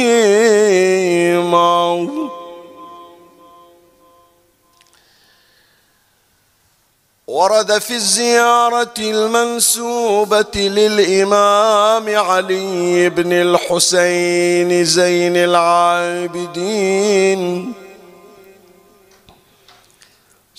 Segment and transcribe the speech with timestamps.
[7.27, 16.59] ورد في الزيارة المنسوبة للإمام علي بن الحسين زين العابدين.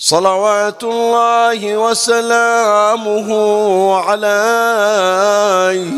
[0.02, 3.28] صلوات الله وسلامه
[3.96, 5.92] عليه.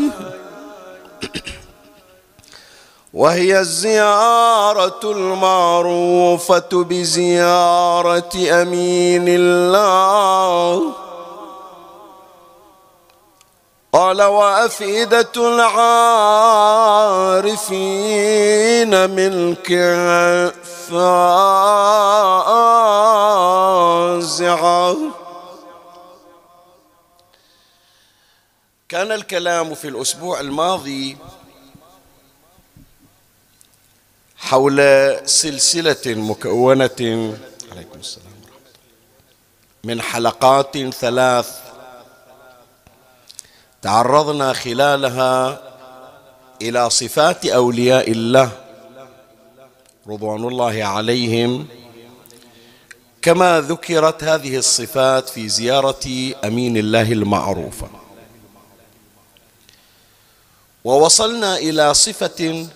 [3.13, 10.81] وهي الزيارة المعروفة بزيارة أمين الله.
[13.93, 15.89] قال وأفئدة العارفين
[19.09, 19.71] منك
[24.23, 24.97] فازعة
[28.89, 31.17] كان الكلام في الأسبوع الماضي
[34.37, 34.79] حول
[35.25, 37.37] سلسلة مكونة
[37.71, 38.71] عليكم السلام ورحمة الله
[39.83, 41.59] من حلقات ثلاث
[43.81, 45.61] تعرضنا خلالها
[46.61, 48.51] إلى صفات أولياء الله
[50.07, 51.67] رضوان الله عليهم
[53.23, 57.87] كما ذكرت هذه الصفات في زيارة أمين الله المعروفة
[60.83, 62.67] ووصلنا إلى صفة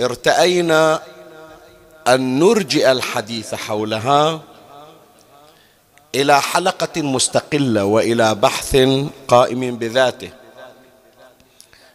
[0.00, 1.02] ارتأينا
[2.08, 4.40] أن نرجئ الحديث حولها
[6.14, 8.76] إلى حلقة مستقلة وإلى بحث
[9.28, 10.30] قائم بذاته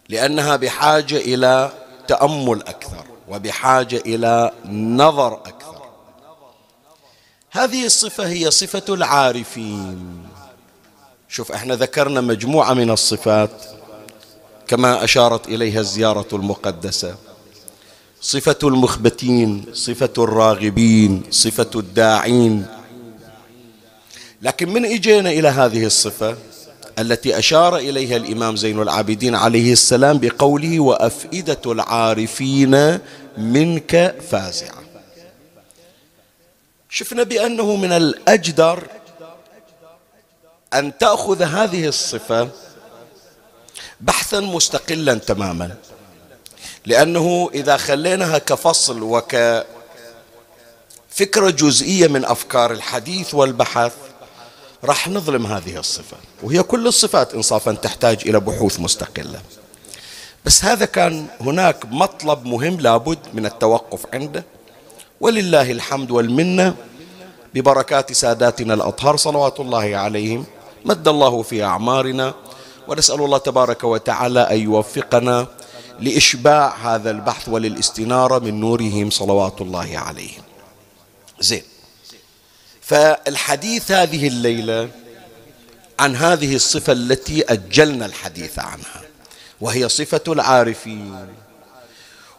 [0.09, 1.71] لأنها بحاجة إلى
[2.07, 5.54] تأمل أكثر وبحاجة إلى نظر أكثر.
[7.55, 10.17] هذه الصفة هي صفة العارفين.
[11.29, 13.49] شوف إحنا ذكرنا مجموعة من الصفات
[14.67, 17.15] كما أشارت إليها الزيارة المقدسة.
[18.21, 22.65] صفة المخبتين صفة الراغبين صفة الداعين.
[24.41, 26.35] لكن من إجينا إلى هذه الصفة
[26.99, 32.99] التي أشار إليها الإمام زين العابدين عليه السلام بقوله وأفئدة العارفين
[33.37, 34.84] منك فازعه
[36.95, 38.87] شفنا بأنه من الأجدر
[40.73, 42.49] أن تأخذ هذه الصفة
[44.01, 45.75] بحثا مستقلا تماما.
[46.85, 49.63] لأنه إذا خليناها كفصل وك
[51.09, 53.93] فكره جزئية من أفكار الحديث والبحث
[54.83, 56.17] راح نظلم هذه الصفة.
[56.43, 59.41] وهي كل الصفات إنصافا تحتاج إلى بحوث مستقلة.
[60.45, 64.43] بس هذا كان هناك مطلب مهم لابد من التوقف عنده.
[65.25, 66.75] ولله الحمد والمنة
[67.53, 70.45] ببركات ساداتنا الأطهار صلوات الله عليهم.
[70.85, 72.33] مد الله في أعمارنا
[72.87, 75.47] ونسأل الله تبارك وتعالى أن يوفقنا
[75.99, 80.43] لإشباع هذا البحث وللاستنارة من نورهم صلوات الله عليهم.
[81.39, 81.63] زين.
[82.81, 84.89] فالحديث هذه الليلة
[85.99, 89.01] عن هذه الصفة التي أجلنا الحديث عنها
[89.61, 91.27] وهي صفة العارفين.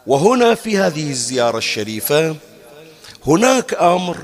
[0.06, 2.36] وهنا في هذه الزيارة الشريفة
[3.26, 4.16] هناك أمر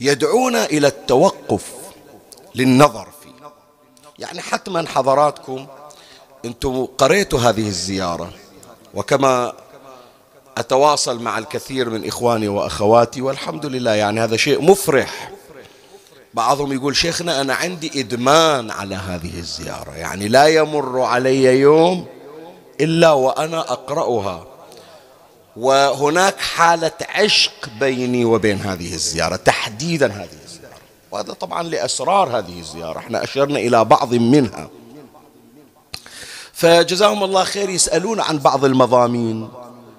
[0.00, 1.72] يدعونا إلى التوقف
[2.54, 3.30] للنظر فيه.
[4.18, 5.66] يعني حتما حضراتكم
[6.44, 8.30] أنتم قريتوا هذه الزيارة
[8.94, 9.52] وكما
[10.58, 15.32] أتواصل مع الكثير من إخواني وأخواتي والحمد لله يعني هذا شيء مفرح.
[16.34, 22.06] بعضهم يقول شيخنا أنا عندي إدمان على هذه الزيارة يعني لا يمر علي يوم
[22.80, 24.55] إلا وأنا أقرأها.
[25.56, 30.74] وهناك حالة عشق بيني وبين هذه الزيارة تحديدا هذه الزيارة.
[31.10, 32.98] وهذا طبعا لأسرار هذه الزيارة.
[32.98, 34.70] إحنا أشرنا إلى بعض منها.
[36.52, 39.42] فجزاهم الله خير يسألون عن بعض المضامين.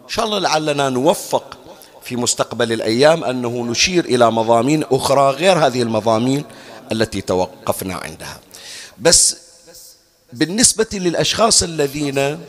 [0.04, 1.58] إن شاء الله لعلنا نوفق
[2.04, 6.44] في مستقبل الأيام أنه نشير إلى مضامين أخرى غير هذه المضامين
[6.92, 8.40] التي توقفنا عندها.
[8.98, 9.38] بس
[10.34, 12.40] بالنسبة للأشخاص الذين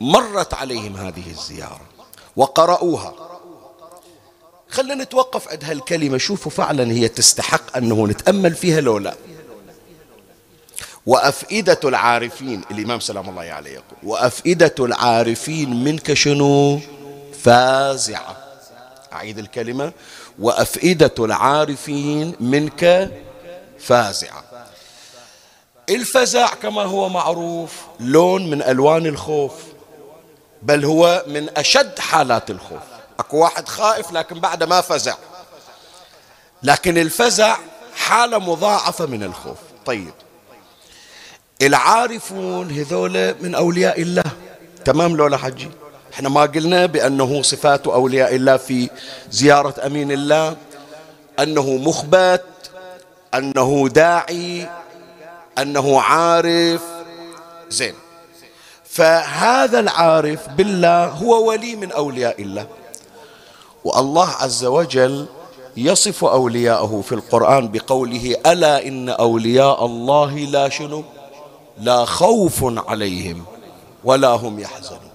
[0.00, 1.85] مرت عليهم هذه الزيارة
[2.36, 3.14] وقرأوها
[4.68, 6.18] خلنا نتوقف عند هالكلمة.
[6.18, 9.14] شوفوا فعلا هي تستحق أنه نتأمل فيها لو لا.
[11.06, 16.80] وأفئدة العارفين الإمام سلام الله عليه يقول وأفئدة العارفين منك شنو؟
[17.42, 18.36] فازعة.
[19.12, 19.92] أعيد الكلمة.
[20.38, 23.10] وأفئدة العارفين منك
[23.78, 24.44] فازعة.
[25.90, 29.52] الفزع كما هو معروف لون من ألوان الخوف.
[30.66, 32.82] بل هو من أشد حالات الخوف.
[33.18, 35.14] أكو واحد خائف لكن بعد ما فزع.
[36.62, 37.56] لكن الفزع
[37.96, 39.58] حالة مضاعفة من الخوف.
[39.86, 40.14] طيب.
[41.62, 44.24] العارفون هذول من أولياء الله.
[44.84, 45.70] تمام لولا حجي.
[46.14, 48.90] إحنا ما قلنا بأنه صفات أولياء الله في
[49.30, 50.56] زيارة أمين الله.
[51.38, 52.44] أنه مخبت.
[53.34, 54.68] أنه داعي.
[55.58, 56.82] أنه عارف.
[57.68, 57.94] زين.
[58.96, 62.66] فهذا العارف بالله هو ولي من أولياء الله.
[63.84, 65.26] والله عز وجل
[65.76, 71.04] يصف أولياءه في القرآن بقوله ألا إن أولياء الله لا شنو؟
[71.80, 73.44] لا خوف عليهم
[74.04, 75.10] ولا هم يحزنون.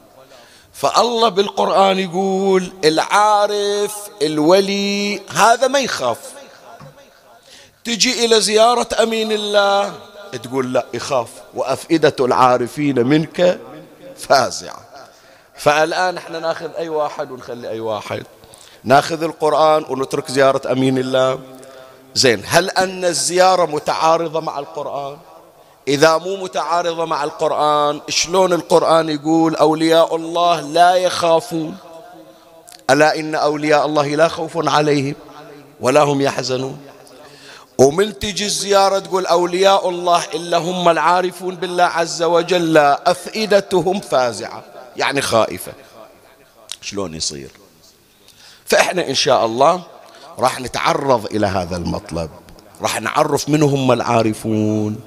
[0.73, 6.19] فالله بالقرآن يقول العارف الولي هذا ما يخاف.
[7.83, 9.93] تجي إلى زيارة أمين الله
[10.43, 11.29] تقول لا يخاف.
[11.53, 13.59] وأفئدة العارفين منك
[14.21, 14.79] فازعة.
[15.55, 18.23] فالآن إحنا ناخذ أي واحد ونخلي أي واحد.
[18.83, 21.39] ناخذ القرآن ونترك زيارة أمين الله.
[22.15, 25.17] زين هل أن الزيارة متعارضة مع القرآن؟
[25.87, 31.77] إذا مو متعارضة مع القرآن شلون القرآن يقول أولياء الله لا يخافون؟
[32.89, 35.15] ألا إن أولياء الله لا خوف عليهم
[35.79, 36.90] ولا هم يحزنون؟
[37.81, 44.63] ومن تجي الزيارة تقول أولياء الله إلا هم العارفون بالله عز وجل أفئدتهم فازعة
[44.97, 45.73] يعني خائفة.
[46.81, 47.49] شلون يصير؟
[48.65, 49.83] فإحنا إن شاء الله
[50.39, 52.29] راح نتعرض إلى هذا المطلب
[52.81, 54.99] راح نعرف من هم العارفون.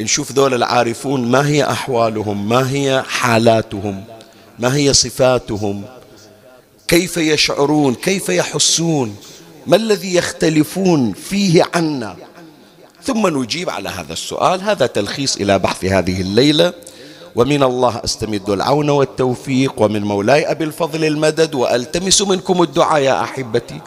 [0.00, 4.04] نشوف ذول العارفون ما هي أحوالهم ما هي حالاتهم
[4.58, 5.84] ما هي صفاتهم
[6.88, 9.16] كيف يشعرون كيف يحسون.
[9.66, 12.16] ما الذي يختلفون فيه عنا؟
[13.02, 14.62] ثم نجيب على هذا السؤال.
[14.62, 16.72] هذا تلخيص إلى بحث هذه الليلة.
[17.36, 23.80] ومن الله أستمد العون والتوفيق ومن مولاي أبي الفضل المدد وألتمس منكم الدعاء يا أحبتي.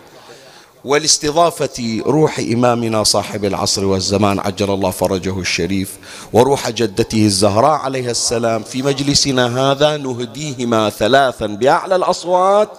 [0.85, 5.97] ولاستضافة روح إمامنا صاحب العصر والزمان عجل الله فرجه الشريف
[6.33, 8.63] وروح جدته الزهراء عليها السلام.
[8.63, 12.69] في مجلسنا هذا نهديهما ثلاثا بأعلى الأصوات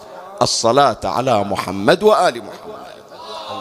[0.42, 2.89] الصلاة على محمد وآل محمد.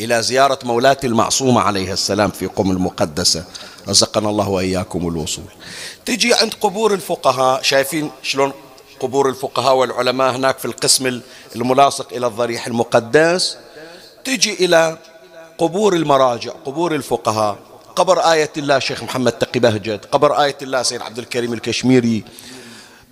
[0.00, 3.44] إلى زيارة مولاتي المعصومة عليها السلام في قم المقدسة.
[3.88, 5.44] رزقنا الله وإياكم الوصول.
[6.04, 8.52] تجي عند قبور الفقهاء شايفين شلون
[9.00, 11.20] قبور الفقهاء والعلماء هناك في القسم
[11.56, 13.56] الملاصق إلى الضريح المقدس؟
[14.24, 14.98] تجي إلى
[15.58, 17.58] قبور المراجع قبور الفقهاء.
[17.96, 22.24] قبر آية الله شيخ محمد تقي بهجت قبر آية الله سيد عبد الكريم الكشميري.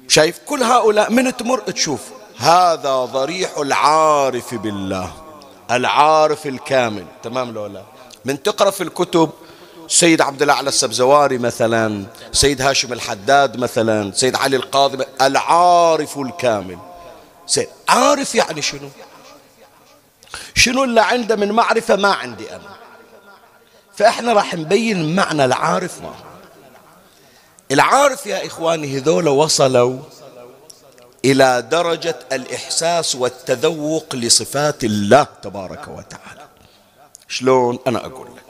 [0.09, 2.01] شايف كل هؤلاء من تمر تشوف؟
[2.37, 5.22] هذا ضريح العارف بالله.
[5.73, 7.07] العارف الكامل.
[7.23, 7.83] تمام لو لا؟
[8.25, 9.31] من تقرأ في الكتب
[9.88, 16.79] سيد عبد الأعلى السبزواري مثلا سيد هاشم الحداد مثلا سيد علي القاضي العارف الكامل.
[17.47, 18.88] سيد عارف يعني شنو؟
[20.55, 22.76] شنو اللي عنده من معرفة؟ ما عندي أنا.
[23.97, 26.14] فإحنا راح نبين معنى العارف ما
[27.71, 29.99] العارف يا إخواني هذول وصلوا
[31.25, 36.47] إلى درجة الإحساس والتذوق لصفات الله تبارك وتعالى.
[37.29, 38.43] شلون أنا أقول لك؟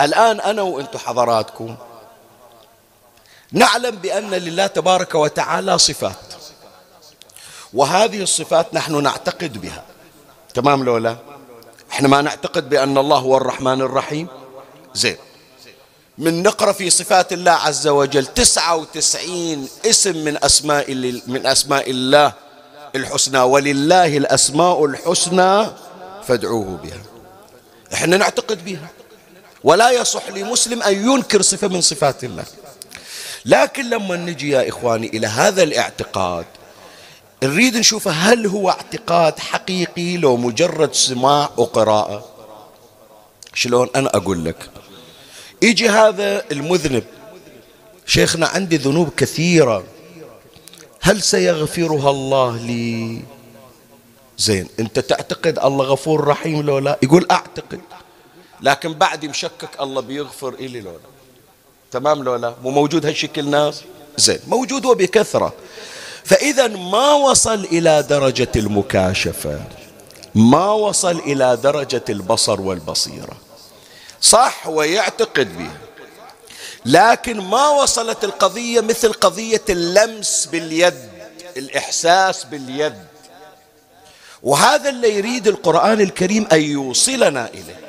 [0.00, 1.76] الآن أنا وأنتم حضراتكم
[3.52, 6.34] نعلم بأن لله تبارك وتعالى صفات.
[7.72, 9.84] وهذه الصفات نحن نعتقد بها.
[10.54, 11.16] تمام لولا؟
[11.92, 14.28] إحنا ما نعتقد بأن الله هو الرحمن الرحيم.
[14.94, 15.16] زين.
[16.18, 18.26] من نقرأ في صفات الله عز وجل.
[18.26, 20.94] تسعة وتسعين اسم من أسماء
[21.26, 22.32] من أسماء الله
[22.96, 23.40] الحسنى.
[23.40, 25.66] ولله الأسماء الحسنى
[26.26, 27.00] فادعوه بها.
[27.92, 28.88] إحنا نعتقد بها.
[29.64, 32.44] ولا يصح لمسلم أن ينكر صفة من صفات الله.
[33.44, 36.46] لكن لما نجي يا إخواني إلى هذا الاعتقاد
[37.42, 42.24] نريد نشوف هل هو اعتقاد حقيقي لو مجرد سماع وقراءة؟
[43.54, 44.70] شلون أنا أقول لك؟
[45.62, 47.04] يجي هذا المذنب.
[48.06, 49.84] شيخنا عندي ذنوب كثيرة.
[51.00, 53.22] هل سيغفرها الله لي؟
[54.38, 57.80] زين أنت تعتقد الله غفور رحيم لو لا؟ يقول أعتقد.
[58.62, 60.98] لكن بعد مشكك الله بيغفر إلي لو لا.
[61.90, 63.82] تمام لو لا؟ مو موجود هالشكل ناس؟
[64.16, 65.52] زين موجود وبكثرة.
[66.24, 69.60] فإذا ما وصل إلى درجة المكاشفة
[70.34, 73.36] ما وصل إلى درجة البصر والبصيرة.
[74.20, 75.76] صح ويعتقد بها.
[76.84, 80.94] لكن ما وصلت القضية مثل قضية اللمس باليد
[81.56, 82.94] الإحساس باليد.
[84.42, 87.80] وهذا اللي يريد القرآن الكريم أن يوصلنا إليه.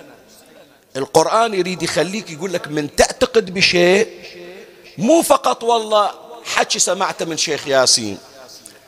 [0.97, 4.07] القرآن يريد يخليك يقول لك من تعتقد بشيء
[4.97, 6.11] مو فقط والله
[6.45, 8.17] حكي سمعته من شيخ ياسين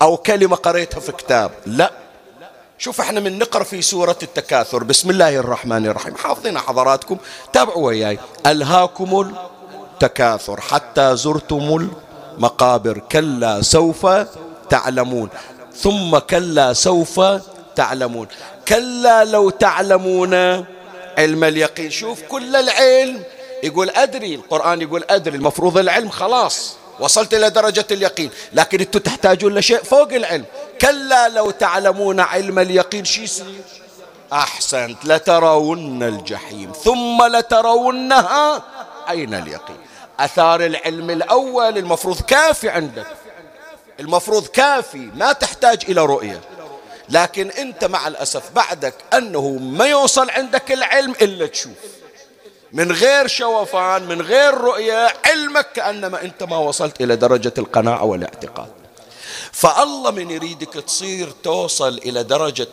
[0.01, 1.91] أو كلمة قريتها في كتاب لا.
[2.79, 4.83] شوف إحنا من نقرأ في سورة التكاثر.
[4.83, 6.15] بسم الله الرحمن الرحيم.
[6.15, 7.17] حافظين حضراتكم.
[7.53, 8.19] تابعوا وياي.
[8.45, 9.33] ألهاكم
[9.93, 10.61] التكاثر.
[10.61, 11.89] حتى زرتم
[12.37, 12.97] المقابر.
[13.11, 14.07] كلا سوف
[14.69, 15.29] تعلمون.
[15.75, 17.21] ثم كلا سوف
[17.75, 18.27] تعلمون.
[18.67, 20.33] كلا لو تعلمون
[21.17, 21.91] علم اليقين.
[21.91, 23.23] شوف كل العلم.
[23.63, 24.35] يقول أدري.
[24.35, 25.37] القرآن يقول أدري.
[25.37, 26.78] المفروض العلم خلاص.
[26.99, 28.29] وصلت إلى درجة اليقين.
[28.53, 30.45] لكن أنتم تحتاجون لشيء فوق العلم.
[30.81, 33.61] كلا لو تعلمون علم اليقين شو يصير؟
[34.33, 35.05] أحسنت.
[35.05, 36.71] لترون الجحيم.
[36.71, 38.63] ثم لترونها
[39.09, 39.77] أين اليقين؟
[40.19, 43.07] أثار العلم الأول المفروض كافي عندك.
[43.99, 46.41] المفروض كافي ما تحتاج إلى رؤية.
[47.09, 51.71] لكن أنت مع الأسف بعدك أنه ما يوصل عندك العلم إلا تشوف.
[52.73, 58.71] من غير شوفان من غير رؤية علمك كأنما أنت ما وصلت إلى درجة القناعة والاعتقاد.
[59.51, 62.67] فالله من يريدك تصير توصل إلى درجة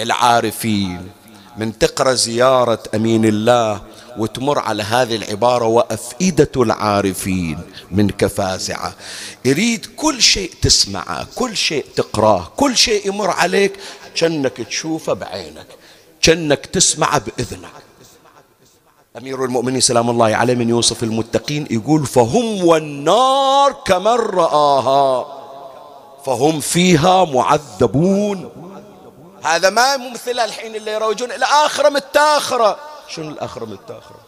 [0.00, 1.10] العارفين.
[1.56, 3.82] من تقرأ زيارة أمين الله
[4.18, 7.58] وتمر على هذه العبارة وأفئدة العارفين
[7.90, 8.94] من كفازعة.
[9.44, 13.72] يريد كل شيء تسمعه كل شيء تقرأه كل شيء يمر عليك
[14.14, 15.66] كأنك تشوفه بعينك
[16.22, 17.91] كأنك تسمعه بإذنك.
[19.18, 25.26] أمير المؤمنين سلام الله عليه من يوصف المتقين يقول فهم والنار كمن رآها
[26.26, 28.50] فهم فيها معذبون.
[29.44, 32.76] هذا ما مثل الحين اللي يروجون الآخرة متاخرة.
[33.08, 34.20] شنو الآخرة متاخرة؟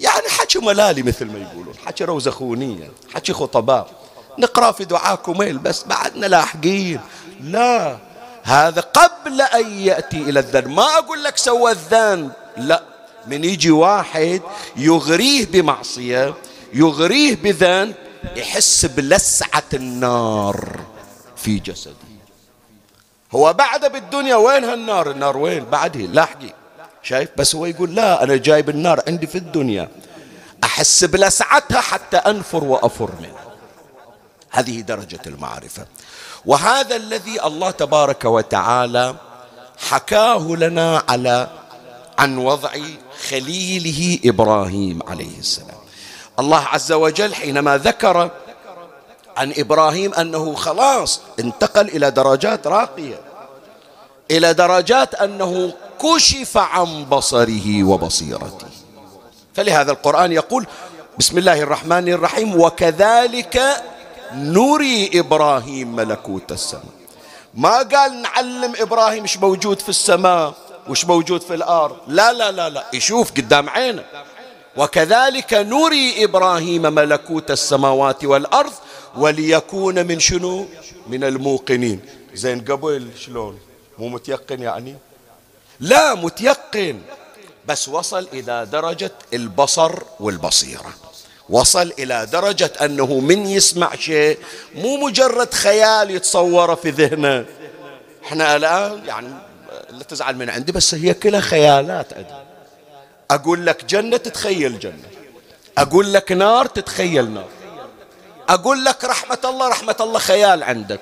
[0.00, 3.86] يعني حكي ملالي مثل ما يقولون حكي روزخونية حكي خطباء.
[4.38, 7.00] نقرأ في دعاء كميل بس بعدنا لاحقين.
[7.40, 7.96] لا
[8.42, 12.93] هذا قبل أن يأتي إلى الذنب ما أقول لك سوى الذنب لا.
[13.26, 14.42] من يجي واحد
[14.76, 16.34] يغريه بمعصية
[16.72, 17.94] يغريه بذنب
[18.36, 20.80] يحس بلسعة النار
[21.36, 21.94] في جسده.
[23.32, 26.00] هو بعد بالدنيا وين هالنار؟ النار وين؟ بعده.
[26.00, 26.54] لاحقي.
[27.02, 29.88] شايف؟ بس هو يقول لا أنا جايب النار عندي في الدنيا.
[30.64, 33.44] أحس بلسعتها حتى أنفر وأفر منها.
[34.50, 35.86] هذه درجة المعرفة.
[36.46, 39.14] وهذا الذي الله تبارك وتعالى
[39.78, 41.48] حكاه لنا على
[42.18, 42.70] عن وضع
[43.28, 45.80] خليله إبراهيم عليه السلام.
[46.38, 48.30] الله عز وجل حينما ذكر
[49.36, 53.20] عن إبراهيم أنه خلاص انتقل إلى درجات راقية
[54.30, 58.66] إلى درجات أنه كشف عن بصره وبصيرته.
[59.54, 60.66] فلهذا القرآن يقول
[61.18, 63.82] بسم الله الرحمن الرحيم وكذلك
[64.34, 66.94] نري إبراهيم ملكوت السماء.
[67.54, 70.54] ما قال نعلم إبراهيم إيش موجود في السماء؟
[70.88, 72.84] وش موجود في الأرض؟ لا لا لا لا.
[72.92, 74.04] يشوف قدام عينه.
[74.76, 78.72] وكذلك نري إبراهيم ملكوت السماوات والأرض
[79.16, 80.66] وليكون من شنو؟
[81.06, 82.00] من الموقنين.
[82.34, 83.58] زين قبل شلون؟
[83.98, 84.96] مو متيقن يعني؟
[85.80, 87.00] لا متيقن.
[87.66, 90.94] بس وصل إلى درجة البصر والبصيرة.
[91.48, 94.38] وصل إلى درجة أنه من يسمع شيء
[94.74, 97.44] مو مجرد خيال يتصوره في ذهنه.
[98.24, 99.28] إحنا الآن يعني
[99.94, 102.34] لا تزعل من عندي بس هي كلها خيالات عندي.
[103.30, 105.08] أقول لك جنة تتخيل جنة.
[105.78, 107.48] أقول لك نار تتخيل نار.
[108.48, 111.00] أقول لك رحمة الله رحمة الله خيال عندك.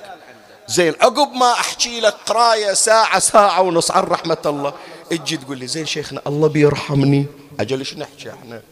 [0.69, 4.73] زين عقب ما أحكي لك قراية ساعة ساعة ونص عن رحمة الله
[5.13, 7.27] أجي تقول لي زين شيخنا الله بيرحمني.
[7.61, 8.63] أجل إيش نحكي إحنا؟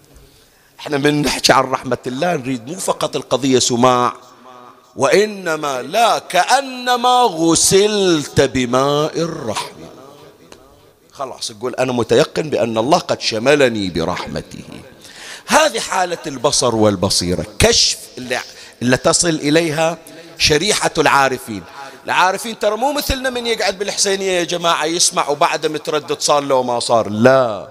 [0.81, 4.13] إحنا من نحكي عن رحمة الله نريد مو فقط القضية سماع
[4.97, 9.89] وإنما لا كأنما غسلت بماء الرحمة.
[11.21, 14.65] خلاص يقول أنا متيقن بأن الله قد شملني برحمته.
[15.47, 18.41] هذه حالة البصر والبصيرة كشف اللي,
[18.83, 19.99] اللي تصل إليها
[20.39, 21.63] شريحة العارفين.
[22.05, 26.81] العارفين ترى مو مثلنا من يقعد بالحسينية يا جماعة يسمع وبعد متردد صار له ما
[26.81, 27.09] صار.
[27.09, 27.69] لا.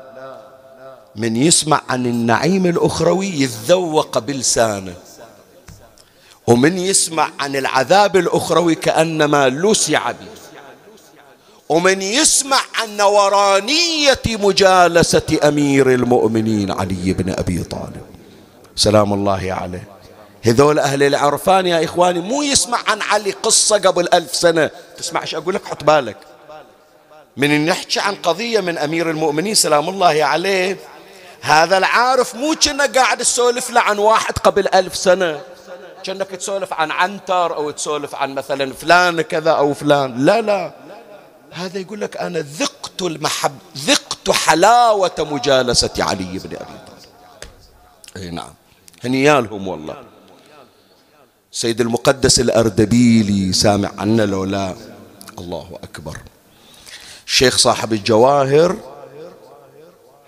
[1.16, 4.94] من يسمع عن النعيم الأخروي يتذوق بلسانه.
[6.48, 10.39] ومن يسمع عن العذاب الأخروي كأنما لسع به.
[11.70, 18.02] ومن يسمع عن نورانية مجالسة أمير المؤمنين علي بن أبي طالب.
[18.76, 19.88] سلام الله عليه.
[20.46, 24.70] هذول أهل العرفان يا إخواني مو يسمع عن علي قصة قبل ألف سنة.
[24.98, 26.18] تسمعش أقول لك؟ حط بالك.
[27.38, 30.78] من نحكي عن قضية من أمير المؤمنين سلام الله عليه.
[31.42, 35.42] هذا العارف مو كنا قاعد تسولف له عن واحد قبل ألف سنة.
[36.04, 40.26] كأنك تسولف عن عنتر أو تسولف عن مثلا فلان كذا أو فلان.
[40.26, 40.72] لا لا.
[41.52, 47.00] هذا يقول لك أنا ذقت المحب ذقت حلاوة مجالسة علي بن أبي طالب.
[48.18, 48.54] أي نعم.
[49.04, 50.04] هنيالهم والله.
[51.52, 54.76] سيد المقدس الأردبيلي سامع عنا لو لا.
[55.40, 56.18] الله أكبر.
[57.28, 58.76] الشيخ صاحب الجواهر.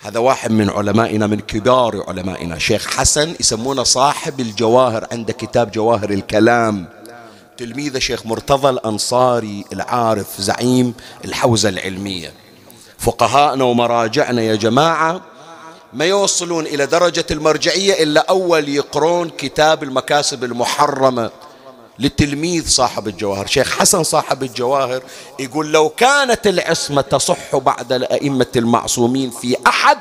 [0.01, 2.60] هذا واحد من علمائنا من كبار علمائنا.
[2.60, 7.00] شيخ حسن يسمونه صاحب الجواهر عنده كتاب جواهر الكلام.
[7.62, 10.93] تلميذة شيخ مرتضى الأنصاري العارف زعيم
[11.26, 12.34] الحوزة العلمية.
[13.00, 15.21] فقهاءنا ومراجعنا يا جماعة
[15.93, 21.32] ما يوصلون إلى درجة المرجعية إلا أول يقرون كتاب المكاسب المحرمة
[22.00, 23.47] للتلميذ صاحب الجواهر.
[23.47, 25.04] شيخ حسن صاحب الجواهر
[25.39, 29.97] يقول لو كانت العصمة تصح بعد الأئمة المعصومين في أحد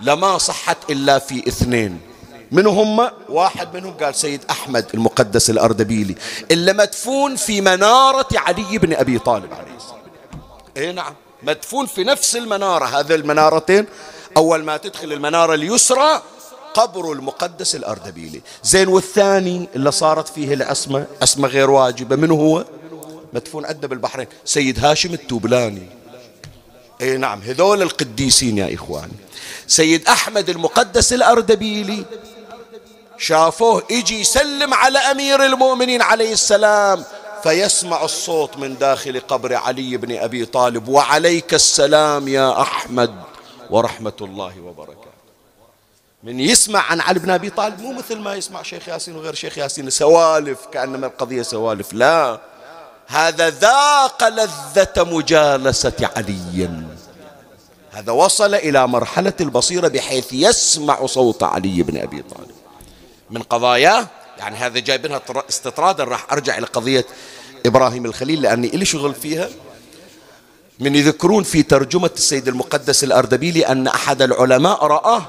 [0.00, 2.11] لما صحت إلا في اثنين.
[2.52, 6.14] من هم؟ واحد منهم قال سيد أحمد المقدس الأردبيلي
[6.50, 10.00] اللي مدفون في منارة علي بن أبي طالب عليه السلام.
[10.76, 13.86] اي نعم مدفون في نفس المنارة هذه المنارتين
[14.36, 16.22] أول ما تدخل المنارة اليسرى
[16.74, 18.40] قبر المقدس الأردبيلي.
[18.64, 22.64] زين والثاني اللي صارت فيه العصمة عصمة غير واجبة من هو؟
[23.32, 25.88] مدفون عندنا بالبحرين سيد هاشم التوبلاني.
[27.00, 29.12] اي نعم هذول القديسين يا إخواني.
[29.66, 32.04] سيد أحمد المقدس الأردبيلي
[33.22, 37.04] شافوه يجي يسلم على أمير المؤمنين عليه السلام
[37.42, 43.14] فيسمع الصوت من داخل قبر علي بن أبي طالب وعليك السلام يا أحمد
[43.70, 45.12] ورحمة الله وبركاته.
[46.22, 49.58] من يسمع عن علي بن أبي طالب مو مثل ما يسمع شيخ ياسين وغير شيخ
[49.58, 51.92] ياسين سوالف كأنما القضية سوالف.
[51.92, 52.40] لا
[53.06, 56.70] هذا ذاق لذة مجالسة علي.
[57.92, 62.61] هذا وصل إلى مرحلة البصيرة بحيث يسمع صوت علي بن أبي طالب.
[63.32, 64.06] من قضاياه
[64.38, 67.06] يعني هذا جايبينها استطرادا راح أرجع إلى قضية
[67.66, 69.48] إبراهيم الخليل لأني إلي شغل فيها.
[70.80, 75.22] من يذكرون في ترجمة السيد المقدس الأردبيلي أن أحد العلماء رآه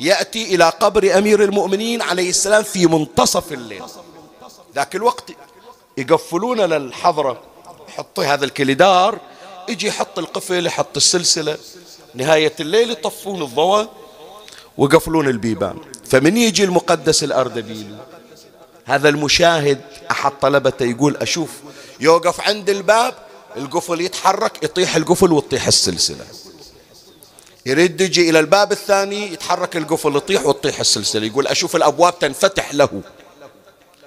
[0.00, 3.82] يأتي إلى قبر أمير المؤمنين عليه السلام في منتصف الليل.
[4.74, 5.24] ذاك الوقت
[5.98, 7.42] يقفلون للحضرة
[7.88, 9.18] يحط هذا الكليدار
[9.68, 11.58] يجي يحط القفل يحط السلسلة.
[12.14, 13.88] نهاية الليل يطفون الضوء
[14.78, 15.78] ويقفلون البيبان.
[16.12, 17.96] فمن يجي المقدس الأردبيلي
[18.84, 21.50] هذا المشاهد أحد طلبته يقول أشوف
[22.00, 23.14] يوقف عند الباب
[23.56, 26.24] القفل يتحرك يطيح القفل وتطيح السلسلة.
[27.66, 31.26] يريد يجي إلى الباب الثاني يتحرك القفل يطيح وتطيح السلسلة.
[31.26, 33.00] يقول أشوف الأبواب تنفتح له.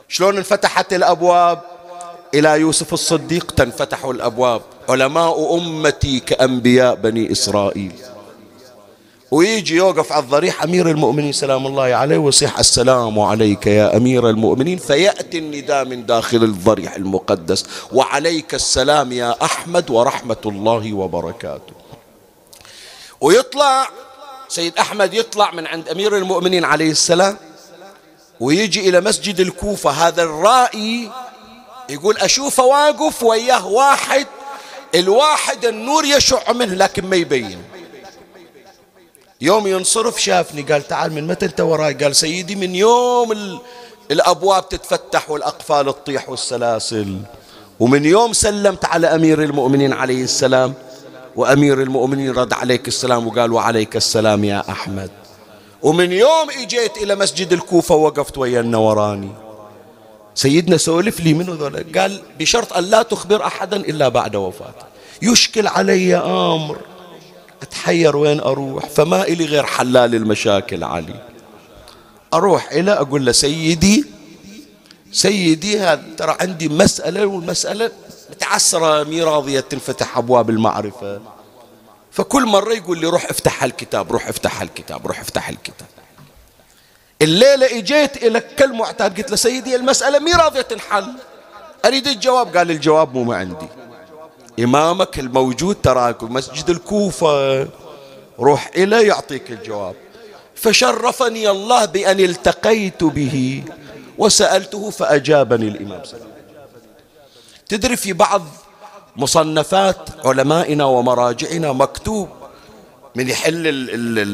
[0.10, 1.62] شلون انفتحت الأبواب؟
[2.34, 4.62] إلى يوسف الصديق تنفتح الأبواب.
[4.90, 8.15] علماء أمتي كأنبياء بني إسرائيل.
[9.32, 14.78] ويجي يوقف على الضريح أمير المؤمنين سلام الله عليه ويصيح السلام عليك يا أمير المؤمنين.
[14.78, 21.74] فيأتي النداء من داخل الضريح المقدس وعليك السلام يا أحمد ورحمة الله وبركاته.
[23.22, 23.90] ويطلع
[24.50, 27.38] سيد أحمد يطلع من عند أمير المؤمنين عليه السلام
[28.40, 29.90] ويجي إلى مسجد الكوفة.
[29.90, 31.12] هذا الرائي
[31.90, 34.28] يقول أشوفه واقف وياه واحد
[34.96, 37.64] الواحد النور يشع منه لكن ما يبين.
[39.42, 43.60] يوم ينصرف شافني قال تعال من متى انت وراي؟ قال سيدي من يوم
[44.12, 47.18] الأبواب تتفتح والأقفال تطيح والسلاسل.
[47.80, 50.74] ومن يوم سلمت على أمير المؤمنين عليه السلام
[51.36, 55.12] وأمير المؤمنين رد عليك السلام وقال وعليك السلام يا أحمد.
[55.84, 59.30] ومن يوم إجيت إلى مسجد الكوفة وقفت ويا النوراني
[60.36, 64.86] سيدنا سولف لي منو ذولا؟ قال بشرط أن لا تخبر أحدا إلا بعد وفاته.
[65.22, 66.78] يشكل علي أمر.
[67.62, 71.22] أتحير وين أروح؟ فما إلي غير حلال المشاكل علي.
[72.34, 74.06] أروح إلى أقول له سيدي
[75.12, 77.92] سيدي هذا ترى عندي مسألة والمسألة
[78.30, 81.22] متعسرة مي راضية تنفتح أبواب المعرفة.
[82.12, 85.88] فكل مرة يقول لي روح افتح الكتاب روح افتح الكتاب روح افتح الكتاب.
[87.22, 91.14] الليلة إجيت لك كالمعتاد قلت له سيدي المسألة مي راضية تنحل.
[91.86, 93.68] أريد الجواب؟ قال الجواب مو ما عندي.
[94.60, 97.68] إمامك الموجود تراك مسجد الكوفة.
[98.40, 99.96] روح إليه يعطيك الجواب.
[100.56, 103.64] فشرفني الله بأن التقيت به
[104.18, 106.28] وسألته فأجابني الإمام سلام
[107.70, 108.42] تدري في بعض
[109.18, 112.30] مصنفات علمائنا ومراجعنا مكتوب
[113.16, 113.62] من يحل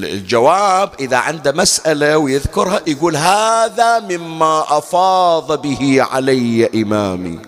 [0.03, 7.39] الجواب إذا عنده مسألة ويذكرها يقول هذا مما أفاض به علي إمامي.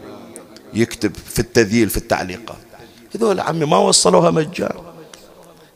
[0.76, 2.58] يكتب في التذييل في التعليقات
[3.16, 4.94] هذول عمي ما وصلوها مجان.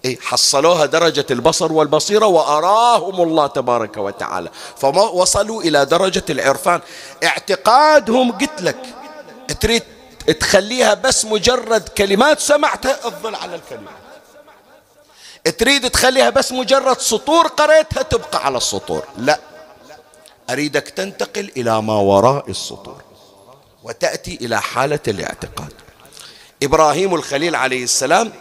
[0.05, 4.49] إيه حصلوها درجة البصر والبصيرة وأراهم الله تبارك وتعالى.
[4.77, 6.81] فما وصلوا إلى درجة العرفان.
[7.23, 8.77] اعتقادهم قلت لك
[9.60, 9.83] تريد
[10.39, 13.93] تخليها بس مجرد كلمات سمعتها الظل على الكلمات
[15.57, 19.03] تريد تخليها بس مجرد سطور قريتها تبقى على السطور.
[19.17, 19.39] لا
[20.49, 23.01] أريدك تنتقل إلى ما وراء السطور.
[23.83, 25.73] وتأتي إلى حالة الاعتقاد.
[26.63, 28.31] إبراهيم الخليل عليه السلام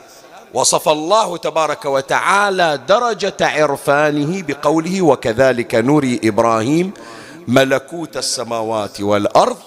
[0.54, 6.92] وصف الله تبارك وتعالى درجة عرفانه بقوله وكذلك نري إبراهيم
[7.48, 9.58] ملكوت السماوات والأرض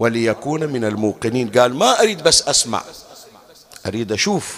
[0.00, 1.50] وليكون من الموقنين.
[1.50, 2.82] قال ما أريد بس أسمع
[3.86, 4.56] أريد أشوف.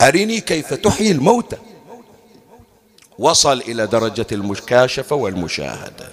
[0.00, 1.56] أرني كيف تحيي الموتى.
[3.18, 6.12] وصل إلى درجة المكاشفة والمشاهدة.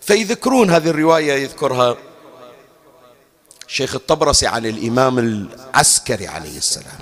[0.00, 1.96] فيذكرون هذه الرواية يذكرها
[3.68, 6.98] شيخ الطبرسي عن الإمام العسكري عليه السلام.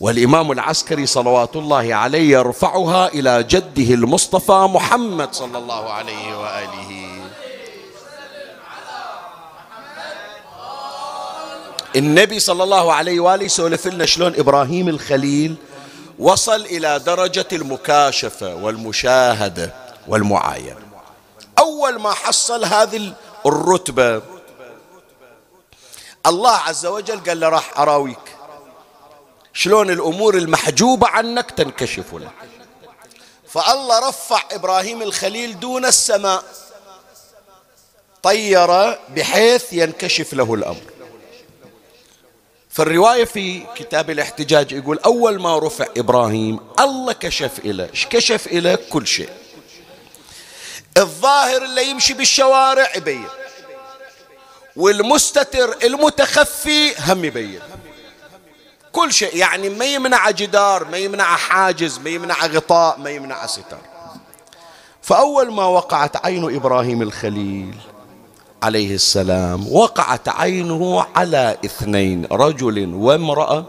[0.00, 7.10] والإمام العسكري صلوات الله عليه يرفعها إلى جده المصطفى محمد صلى الله عليه وآله.
[11.96, 15.56] النبي صلى الله عليه وآله يسولف لنا شلون إبراهيم الخليل
[16.18, 19.74] وصل إلى درجة المكاشفة والمشاهدة
[20.08, 20.76] والمعاينة.
[21.58, 23.12] أول ما حصل هذه
[23.46, 24.22] الرتبة
[26.26, 28.36] الله عز وجل قال له راح أراويك.
[29.52, 32.30] شلون الأمور المحجوبة عنك تنكشف لك
[33.48, 36.44] فالله رفع إبراهيم الخليل دون السماء.
[38.22, 40.82] طير بحيث ينكشف له الأمر.
[42.70, 47.90] فالرواية في كتاب الاحتجاج يقول أول ما رفع إبراهيم الله كشف إليه.
[48.10, 49.30] كشف إليه؟ كل شيء.
[50.96, 53.28] الظاهر اللي يمشي بالشوارع يبين.
[54.80, 57.60] والمستتر المتخفي هم يبين.
[58.92, 63.78] كل شيء يعني ما يمنع جدار ما يمنع حاجز ما يمنع غطاء ما يمنع ستر.
[65.02, 67.74] فأول ما وقعت عين إبراهيم الخليل
[68.62, 73.64] عليه السلام وقعت عينه على اثنين رجل وامرأة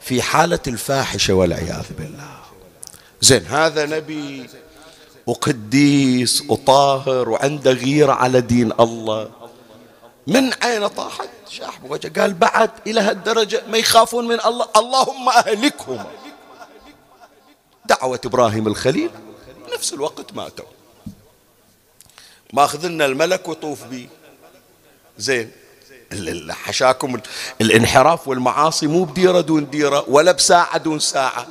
[0.00, 2.36] في حالة الفاحشة والعياذ بالله.
[3.20, 4.50] زين هذا نبي
[5.26, 9.45] وقديس وطاهر وعنده غيرة على دين الله.
[10.26, 12.20] من عين طاحت؟ شاح بوجه.
[12.20, 14.68] قال بعد إلى هالدرجة ما يخافون من الله.
[14.76, 16.04] اللهم أهلكهم.
[17.84, 19.10] دعوة إبراهيم الخليل.
[19.74, 20.66] نفس الوقت ماتوا.
[22.52, 24.08] ماخذ لنا الملك وطوف به
[25.18, 25.52] زين.
[26.50, 27.20] حشاكم
[27.60, 31.46] الانحراف والمعاصي مو بديرة دون ديرة ولا بساعة دون ساعة.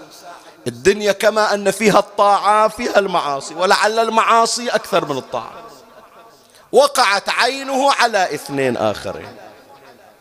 [0.67, 5.64] الدنيا كما أن فيها الطاعة فيها المعاصي ولعل المعاصي أكثر من الطاعة.
[6.75, 9.35] وقعت عينه على اثنين آخرين.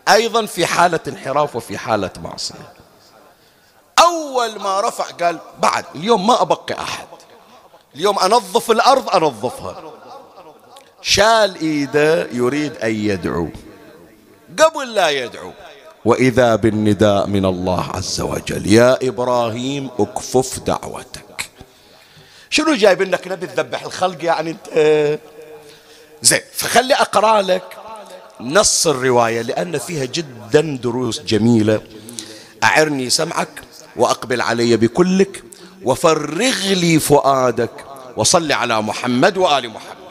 [0.08, 2.72] أيضا في حالة انحراف وفي حالة معصية.
[4.00, 7.06] أول ما رفع قال بعد اليوم ما أبقي أحد.
[7.94, 9.82] اليوم أنظف الأرض أنظفها.
[11.02, 13.48] شال إيده يريد أن يدعو.
[14.58, 15.52] قبل لا يدعو.
[16.04, 21.50] وإذا بالنداء من الله عز وجل يا إبراهيم اكفف دعوتك.
[22.50, 24.68] شنو جايب لك نبي تذبح الخلق يعني أنت؟
[26.24, 27.76] زين فخلي أقرأ لك
[28.40, 31.80] نص الرواية لأن فيها جدا دروس جميلة.
[32.64, 33.62] أعرني سمعك
[33.96, 35.42] وأقبل علي بكلك
[35.82, 37.70] وفرغ لي فؤادك
[38.16, 40.04] وصل على محمد وآل محمد.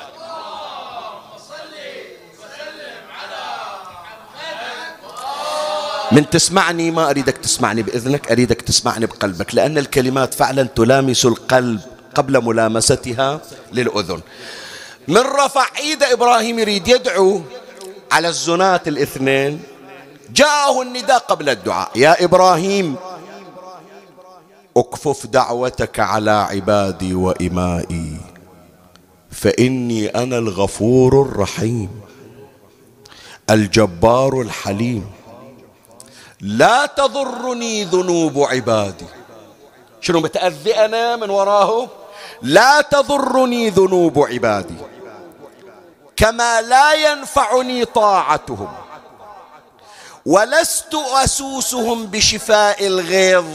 [6.11, 11.81] من تسمعني ما أريدك تسمعني بإذنك أريدك تسمعني بقلبك لأن الكلمات فعلا تلامس القلب
[12.15, 14.21] قبل ملامستها للأذن.
[15.07, 17.41] من رفع إيد إبراهيم يريد يدعو
[18.11, 19.63] على الزنات الاثنين.
[20.29, 21.89] جاءه النداء قبل الدعاء.
[21.95, 22.95] يا إبراهيم
[24.77, 28.17] اكفف دعوتك على عبادي وإمائي
[29.31, 32.01] فإني أنا الغفور الرحيم
[33.49, 35.11] الجبار الحليم.
[36.41, 39.05] لا تضرني ذنوب عبادي.
[40.01, 41.87] شنو متأذي أنا من وراه
[42.41, 44.92] لا تضرني ذنوب عبادي.
[46.23, 48.73] كما لا ينفعني طاعتهم.
[50.25, 53.45] ولست أسوسهم بشفاء الغيظ.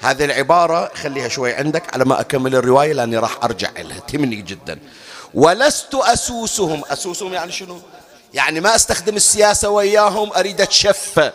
[0.00, 4.78] هذه العبارة خليها شوي عندك على ما أكمل الرواية لأني راح أرجع لها تهمني جدا.
[5.34, 6.82] ولست أسوسهم.
[6.90, 7.80] أسوسهم يعني شنو؟
[8.34, 11.32] يعني ما أستخدم السياسة وياهم أريد أتشفى.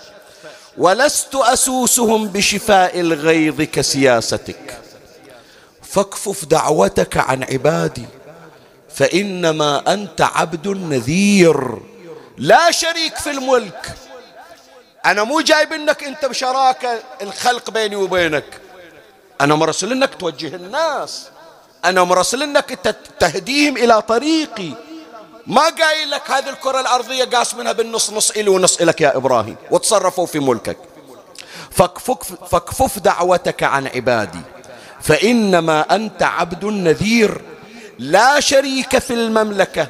[0.78, 4.78] ولست أسوسهم بشفاء الغيظ كسياستك.
[5.84, 8.06] فاكفف دعوتك عن عبادي.
[8.96, 11.78] فإنما أنت عبد نذير.
[12.38, 13.96] لا شريك في الملك.
[15.06, 18.46] أنا مو جايب إنك أنت بشراكة الخلق بيني وبينك.
[19.42, 21.30] أنا مرسل إنك توجه الناس.
[21.86, 22.80] أنا مرسل إنك
[23.20, 24.72] تهديهم إلى طريقي.
[25.48, 29.56] ما قايل لك هذه الكرة الأرضية قاس منها بالنص نص إلي ونص إلك يا إبراهيم.
[29.72, 30.78] وتصرفوا في ملكك.
[31.72, 34.42] فاكفف, فاكفف دعوتك عن عبادي.
[35.02, 37.42] فإنما أنت عبد نذير.
[38.00, 39.88] لا شريك في المملكة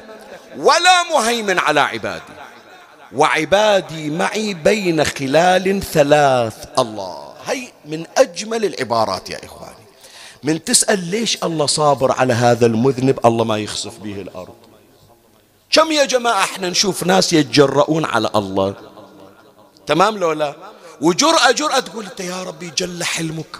[0.56, 2.34] ولا مهيمن على عبادي.
[3.12, 7.34] وعبادي معي بين خلال ثلاث الله.
[7.46, 9.74] هي من أجمل العبارات يا إخواني.
[10.42, 14.54] من تسأل ليش الله صابر على هذا المذنب الله ما يخسف به الأرض.
[15.70, 18.74] كم يا جماعة إحنا نشوف ناس يتجرؤون على الله؟
[19.86, 20.54] تمام لو لا؟
[21.00, 23.56] وجرأة جرأة تقول أنت يا ربي جل حلمك.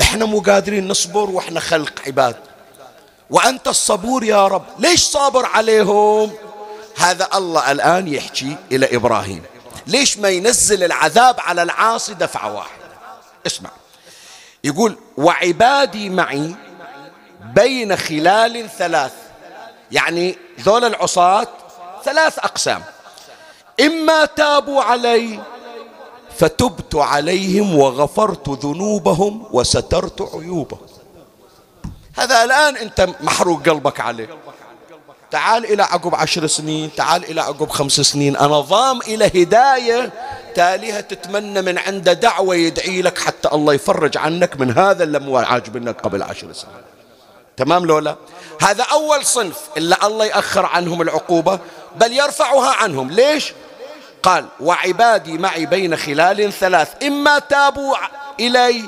[0.00, 2.36] إحنا مو قادرين نصبر وإحنا خلق عباد.
[3.30, 4.64] وأنت الصبور يا رب.
[4.78, 6.32] ليش صابر عليهم؟
[6.96, 9.42] هذا الله الآن يحكي إلى إبراهيم.
[9.86, 12.84] ليش ما ينزل العذاب على العاصي دفعة واحدة
[13.46, 13.70] اسمع.
[14.64, 16.54] يقول وعبادي معي
[17.54, 19.12] بين خلال ثلاث.
[19.92, 21.48] يعني ذول العصاة
[22.04, 22.82] ثلاث أقسام.
[23.80, 25.40] إما تابوا علي
[26.38, 30.95] فتبت عليهم وغفرت ذنوبهم وسترت عيوبهم.
[32.16, 34.28] هذا الآن أنت محروق قلبك عليه.
[35.30, 38.36] تعال إلى عقب عشر سنين تعال إلى عقب خمس سنين.
[38.36, 40.12] أنا ضام إلى هداية
[40.54, 45.38] تاليها تتمنى من عنده دعوة يدعي لك حتى الله يفرج عنك من هذا اللي مو
[45.38, 46.74] عاجبنك قبل عشر سنين.
[47.56, 48.16] تمام لولا؟
[48.62, 51.58] هذا أول صنف إلا الله يأخر عنهم العقوبة
[51.96, 53.10] بل يرفعها عنهم.
[53.10, 53.52] ليش؟
[54.22, 57.96] قال وعبادي معي بين خلال ثلاث إما تابوا
[58.40, 58.84] إلي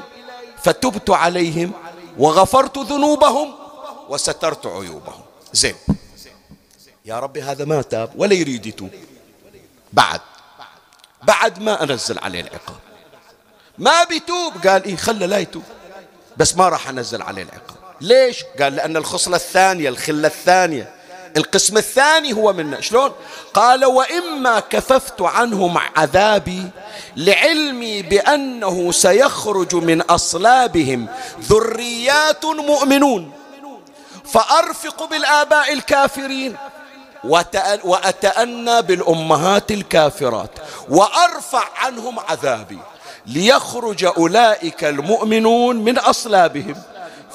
[0.62, 1.72] فتبت عليهم
[2.18, 3.54] وغفرت ذنوبهم
[4.08, 5.22] وسترت عيوبهم.
[5.52, 5.74] زين.
[7.04, 8.90] يا ربي هذا ما تاب ولا يريد يتوب.
[9.92, 10.20] بعد.
[11.22, 12.76] بعد ما أنزل عليه العقاب.
[13.78, 15.62] ما بيتوب؟ قال إيه خله لا يتوب.
[16.36, 17.76] بس ما راح أنزل عليه العقاب.
[18.00, 20.97] ليش؟ قال لأن الخصلة الثانية الخلة الثانية.
[21.38, 23.12] القسم الثاني هو منا شلون؟
[23.54, 26.62] قال وإما كففت عنهم عذابي
[27.16, 31.06] لعلمي بأنه سيخرج من أصلابهم
[31.40, 33.32] ذريات مؤمنون.
[34.24, 36.56] فأرفق بالآباء الكافرين
[37.84, 40.50] وأتأنى بالأمهات الكافرات
[40.88, 42.78] وأرفع عنهم عذابي
[43.26, 46.74] ليخرج أولئك المؤمنون من أصلابهم.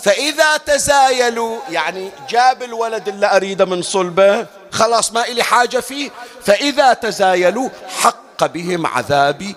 [0.04, 6.10] فإذا تزايلوا يعني جاب الولد اللي أريده من صلبة خلاص ما إلي حاجة فيه.
[6.42, 9.56] فإذا تزايلوا حق بهم عذابي.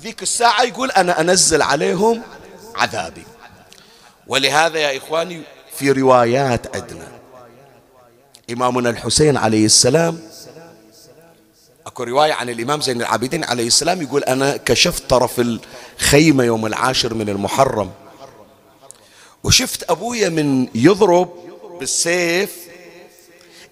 [0.00, 2.22] ذيك الساعة يقول أنا أنزل عليهم
[2.76, 3.24] عذابي.
[4.26, 5.42] ولهذا يا إخواني
[5.76, 7.08] في روايات عندنا
[8.50, 10.20] إمامنا الحسين عليه السلام
[11.86, 17.14] أكو رواية عن الإمام زين العابدين عليه السلام يقول أنا كشفت طرف الخيمة يوم العاشر
[17.14, 17.90] من المحرم.
[19.44, 21.30] وشفت أبويا من يضرب
[21.80, 22.56] بالسيف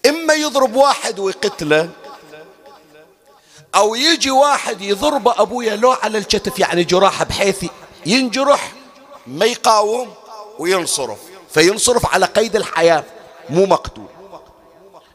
[0.09, 1.91] إما يضرب واحد ويقتله
[3.75, 7.65] أو يجي واحد يضرب أبويا لو على الكتف يعني جراحة بحيث
[8.07, 8.73] ينجرح
[9.27, 10.15] ما يقاوم
[10.59, 11.19] وينصرف.
[11.55, 13.05] فينصرف على قيد الحياة
[13.51, 14.07] مو مقتول.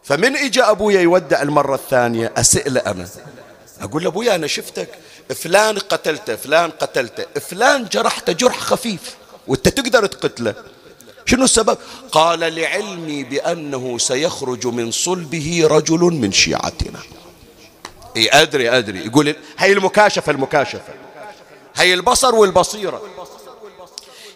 [0.03, 3.09] فمن اجى أبويا يودع المرة الثانية أسئلة أنا.
[3.81, 4.89] أقول له أبويا أنا شفتك
[5.35, 9.15] فلان قتلته فلان قتلته فلان جرحته جرح خفيف.
[9.47, 10.55] وانت تقدر تقتله.
[11.25, 11.77] شنو السبب؟
[12.11, 16.99] قال لعلمي بأنه سيخرج من صلبه رجل من شيعتنا.
[18.17, 19.05] إي أدري أدري.
[19.05, 20.93] يقول هي المكاشفة المكاشفة.
[21.75, 23.01] هي البصر والبصيرة.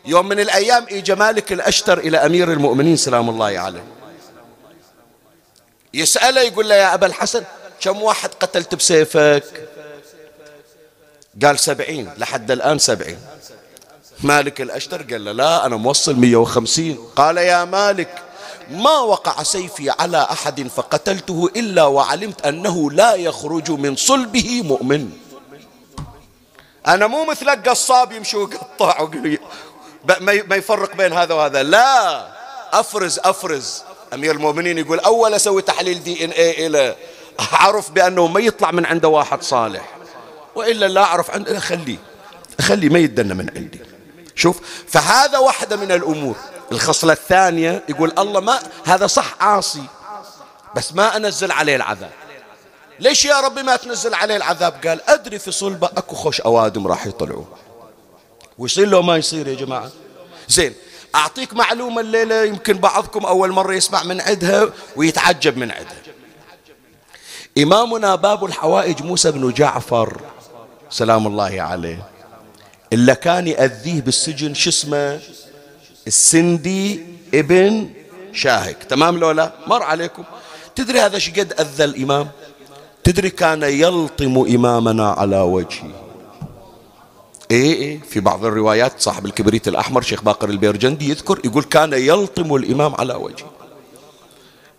[0.05, 3.83] يوم من الأيام اجى مالك الأشتر إلى أمير المؤمنين سلام الله عليه.
[5.93, 7.43] يسأله يقول له يا أبا الحسن
[7.81, 9.69] كم واحد قتلت بسيفك؟
[11.43, 13.19] قال سبعين لحد الآن سبعين.
[14.23, 16.97] مالك الأشتر؟ قال له لا أنا موصل مية وخمسين.
[17.15, 18.23] قال يا مالك
[18.71, 25.09] ما وقع سيفي على أحد فقتلته إلا وعلمت أنه لا يخرج من صلبه مؤمن.
[26.87, 29.09] أنا مو مثلك قصاب يمشي ويقطع
[30.21, 31.63] ما يفرق بين هذا وهذا.
[31.63, 32.27] لا
[32.79, 33.83] أفرز أفرز.
[34.13, 36.95] أمير المؤمنين يقول أول أسوي تحليل دي إن إيه إلى.
[37.53, 39.97] أعرف بأنه ما يطلع من عنده واحد صالح.
[40.55, 41.97] وإلا لا أعرف عنده خليه
[42.61, 43.88] خليه ما يدنا من عندي.
[44.39, 46.35] شوف فهذا واحدة من الأمور.
[46.71, 49.83] الخصلة الثانية يقول الله ما هذا صح عاصي.
[50.75, 52.11] بس ما أنزل عليه العذاب.
[52.99, 57.05] ليش يا ربي ما تنزل عليه العذاب؟ قال أدري في صلبة أكو خوش أوادم راح
[57.05, 57.45] يطلعوا.
[58.57, 59.89] ويصير له ما يصير يا جماعة.
[60.47, 60.73] زين
[61.15, 66.01] أعطيك معلومة الليلة يمكن بعضكم أول مرة يسمع من عدها ويتعجب من عدها
[67.57, 70.21] إمامنا باب الحوائج موسى بن جعفر.
[70.89, 72.18] سلام الله عليه.
[72.93, 75.19] إلا كان يأذيه بالسجن شو اسمه؟
[76.07, 77.89] السندي ابن
[78.33, 78.83] شاهك.
[78.83, 80.23] تمام لولا؟ مر عليكم.
[80.75, 82.27] تدري هذا شقد أذى الإمام؟
[83.03, 85.91] تدري كان يلطم إمامنا على وجهه.
[87.51, 87.99] إيه إيه.
[88.01, 93.13] في بعض الروايات صاحب الكبريت الأحمر شيخ باقر البيرجندي يذكر يقول كان يلطم الإمام على
[93.13, 93.51] وجهه.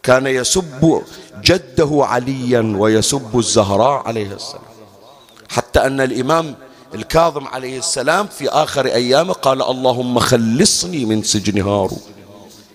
[0.02, 1.02] كان يسب
[1.44, 4.62] جده عليا ويسب الزهراء عليه السلام.
[5.48, 6.54] حتى أن الإمام
[6.94, 12.00] الكاظم عليه السلام في آخر أيامه قال اللهم خلصني من سجن هارون.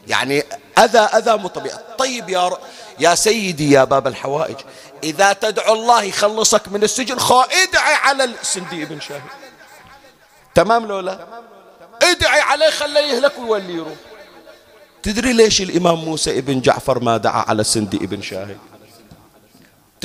[0.08, 0.44] يعني
[0.80, 2.58] أذى أذى مطبيع طيب يا ر...
[3.00, 4.56] يا سيدي يا باب الحوائج
[5.04, 9.22] إذا تدعو الله يخلصك من السجن خا ادعي على السندي بن شاهد.
[10.56, 11.20] تمام لو لا؟
[12.02, 13.94] ادعي عليه خليه يهلك ويولي يروح
[15.04, 18.58] تدري ليش الإمام موسى ابن جعفر ما دعا على السندي ابن شاهد؟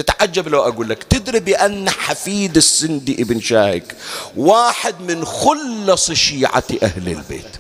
[0.03, 3.97] تتعجب لو أقول لك تدري بأن حفيد السندي ابن شاهك
[4.37, 7.57] واحد من خلص شيعة أهل البيت.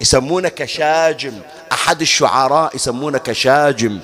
[0.00, 1.40] يسمونه كشاجم.
[1.72, 4.00] أحد الشعراء يسمونه كشاجم.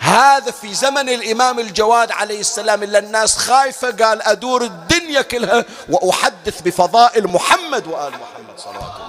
[0.00, 6.60] هذا في زمن الإمام الجواد عليه السلام إلا الناس خايفة قال أدور الدنيا كلها وأحدث
[6.60, 8.99] بفضائل محمد وآل محمد صلوات الله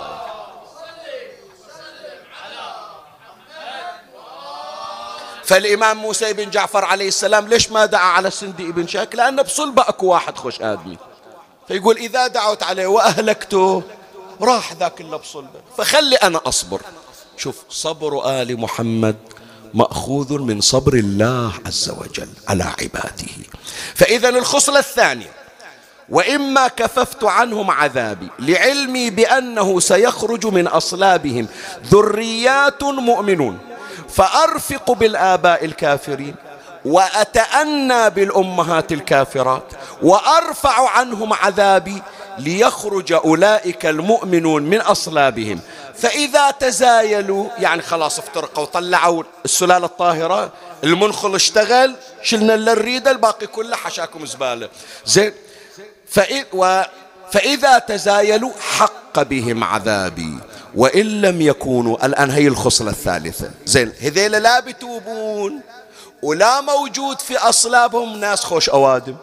[5.44, 9.82] فالإمام موسى بن جعفر عليه السلام ليش ما دعا على السندي بن شاك؟ لأن بصلبة
[9.82, 10.98] أكو واحد خوش آدمي.
[11.68, 13.84] فيقول إذا دعوت عليه وأهلكته
[14.42, 15.62] راح ذاك اللي بصلبة.
[15.78, 16.82] فخلي أنا أصبر.
[17.38, 19.16] شوف صبر آل محمد
[19.74, 23.32] مأخوذ من صبر الله عز وجل على عباده.
[23.96, 25.32] فاذا الخصلة الثانية
[26.10, 31.48] وإما كففت عنهم عذابي لعلمي بأنه سيخرج من أصلابهم
[31.92, 33.60] ذريات مؤمنون.
[34.16, 36.36] فأرفق بالآباء الكافرين
[36.86, 39.64] وأتأنى بالأمهات الكافرات
[40.02, 42.02] وأرفع عنهم عذابي
[42.38, 45.60] ليخرج أولئك المؤمنون من أصلابهم.
[45.96, 50.52] فإذا تزايلوا يعني خلاص افترقوا طلعوا السلالة الطاهرة
[50.84, 54.70] المنخل اشتغل شلنا اللي نريده الباقي كله حشاكم زبالة.
[55.06, 55.34] زين.
[57.32, 60.38] فإذا تزايلوا حق بهم عذابي.
[60.76, 63.52] وإن لم يكونوا الآن هي الخصلة الثالثة.
[63.66, 65.60] زين هذيل لا بتوبون
[66.24, 69.16] ولا موجود في أصلابهم ناس خوش أوادم.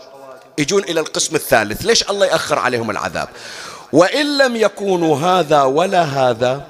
[0.59, 1.85] يجون إلى القسم الثالث.
[1.85, 3.29] ليش الله يأخر عليهم العذاب؟
[3.93, 6.63] وإن لم يكونوا هذا ولا هذا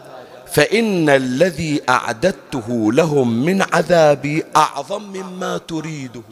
[0.52, 6.22] فإن الذي أعددته لهم من عذابي أعظم مما تريده.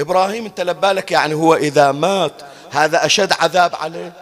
[0.00, 2.32] إبراهيم أنت لبالك يعني هو إذا مات
[2.70, 4.12] هذا أشد عذاب عليه؟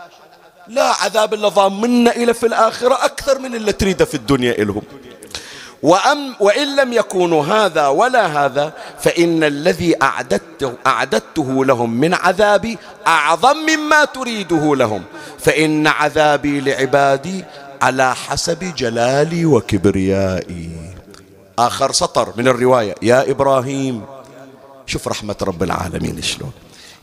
[0.68, 4.82] لا عذاب اللي ضامنا إلى في الآخرة أكثر من اللي تريده في الدنيا إلهم.
[5.82, 13.56] وأم وإن لم يكونوا هذا ولا هذا فإن الذي أعددته, أعددته لهم من عذابي أعظم
[13.56, 15.02] مما تريده لهم.
[15.38, 17.44] فإن عذابي لعبادي
[17.82, 20.70] على حسب جلالي وكبريائي.
[21.58, 22.94] آخر سطر من الرواية.
[23.02, 24.02] يا إبراهيم
[24.86, 26.52] شوف رحمة رب العالمين شلون.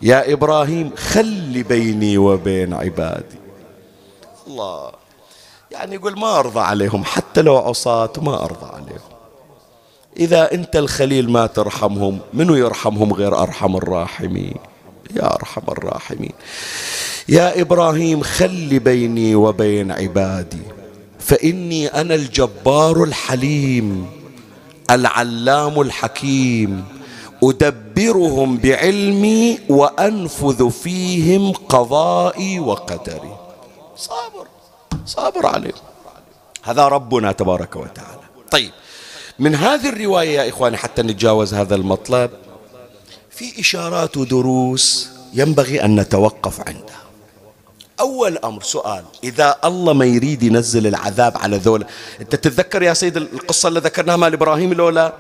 [0.02, 3.47] يا إبراهيم خلي بيني وبين عبادي.
[4.48, 4.92] الله.
[5.72, 9.18] يعني يقول ما أرضى عليهم حتى لو عصاة ما أرضى عليهم.
[10.18, 14.56] إذا أنت الخليل ما ترحمهم منو يرحمهم غير أرحم الراحمين؟
[15.16, 16.34] يا أرحم الراحمين.
[17.30, 20.62] يا إبراهيم خل بيني وبين عبادي
[21.20, 24.10] فإني أنا الجبار الحليم
[24.92, 26.86] العلام الحكيم.
[27.44, 33.47] أدبرهم بعلمي وأنفذ فيهم قضائي وقدري.
[33.98, 34.48] صابر
[35.06, 35.74] صابر عليهم
[36.64, 38.22] هذا ربنا تبارك وتعالى.
[38.52, 38.72] طيب
[39.40, 42.32] من هذه الرواية يا إخواني حتى نتجاوز هذا المطلب
[43.30, 46.98] في إشارات ودروس ينبغي أن نتوقف عندها.
[48.00, 51.88] أول أمر سؤال إذا الله ما يريد ينزل العذاب على ذولا
[52.22, 55.14] أنت تتذكر يا سيد القصة اللي ذكرناها مال إبراهيم لولا؟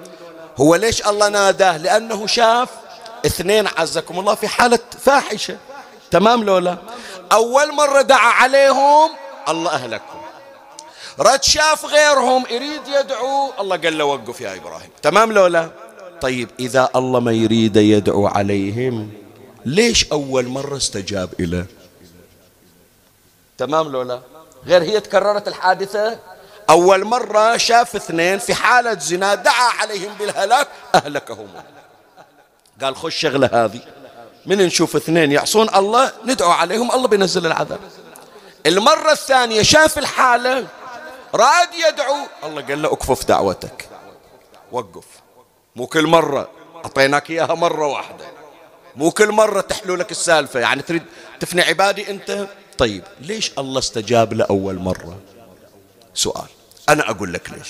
[0.57, 2.69] هو ليش الله ناداه؟ لأنه شاف
[3.25, 5.57] اثنين عزكم الله في حالة فاحشة.
[6.11, 6.77] تمام لولا؟
[7.31, 9.09] أول مرة دعا عليهم
[9.49, 10.21] الله أهلكهم.
[11.19, 14.89] رد شاف غيرهم يريد يدعو الله قال له وقف يا إبراهيم.
[15.01, 15.69] تمام لولا
[16.21, 19.11] طيب إذا الله ما يريد يدعو عليهم
[19.65, 21.65] ليش أول مرة استجاب إليه
[23.57, 24.21] تمام لولا
[24.65, 26.19] غير هي تكررت الحادثة؟
[26.69, 31.47] أول مرة شاف اثنين في حالة زنا دعا عليهم بالهلاك أهلكهم.
[32.81, 33.81] قال خش شغلة هذه.
[34.47, 37.79] من نشوف اثنين يعصون الله ندعو عليهم الله بينزل العذاب.
[38.65, 40.67] المرة الثانية شاف الحالة
[41.35, 43.89] راد يدعو الله قال له اكفف دعوتك.
[44.71, 45.05] وقف.
[45.75, 48.25] مو كل مرة أعطيناك إياها مرة واحدة.
[48.95, 50.59] مو كل مرة تحلو لك السالفة.
[50.59, 51.03] يعني تريد
[51.39, 55.17] تفني عبادي أنت؟ طيب ليش الله استجاب لأول مرة؟
[56.13, 56.47] سؤال.
[56.89, 57.69] أنا أقول لك ليش.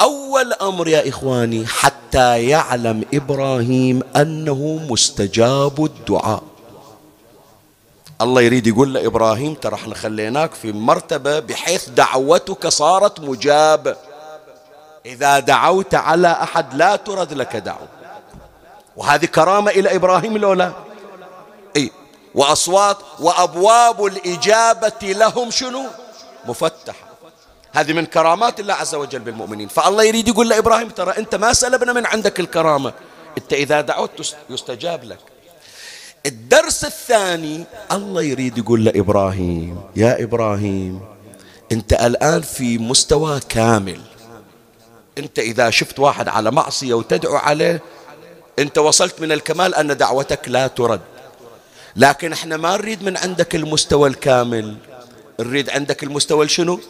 [0.00, 6.42] أول أمر يا إخواني حتى يعلم إبراهيم أنه مستجاب الدعاء.
[8.20, 13.96] الله يريد يقول لإبراهيم ترى إحنا خليناك في مرتبة بحيث دعوتك صارت مجابة
[15.06, 17.88] إذا دعوت على أحد لا ترد لك دعوة.
[18.96, 20.72] وهذه كرامة إلى إبراهيم لولا
[21.76, 21.90] إيه
[22.34, 25.82] وأصوات وأبواب الإجابة لهم شنو؟
[26.44, 27.05] مفتحة.
[27.76, 29.68] هذه من كرامات الله عز وجل بالمؤمنين.
[29.68, 32.92] فالله يريد يقول لإبراهيم ترى أنت ما سلبنا من عندك الكرامة.
[33.38, 35.18] أنت إذا دعوت يستجاب لك.
[36.26, 41.00] الدرس الثاني الله يريد يقول لإبراهيم يا إبراهيم
[41.72, 44.00] أنت الآن في مستوى كامل.
[45.18, 47.80] أنت إذا شفت واحد على معصية وتدعو عليه
[48.58, 51.00] أنت وصلت من الكمال أن دعوتك لا ترد.
[51.96, 54.76] لكن إحنا ما نريد من عندك المستوى الكامل.
[55.40, 56.80] نريد عندك المستوى شنو؟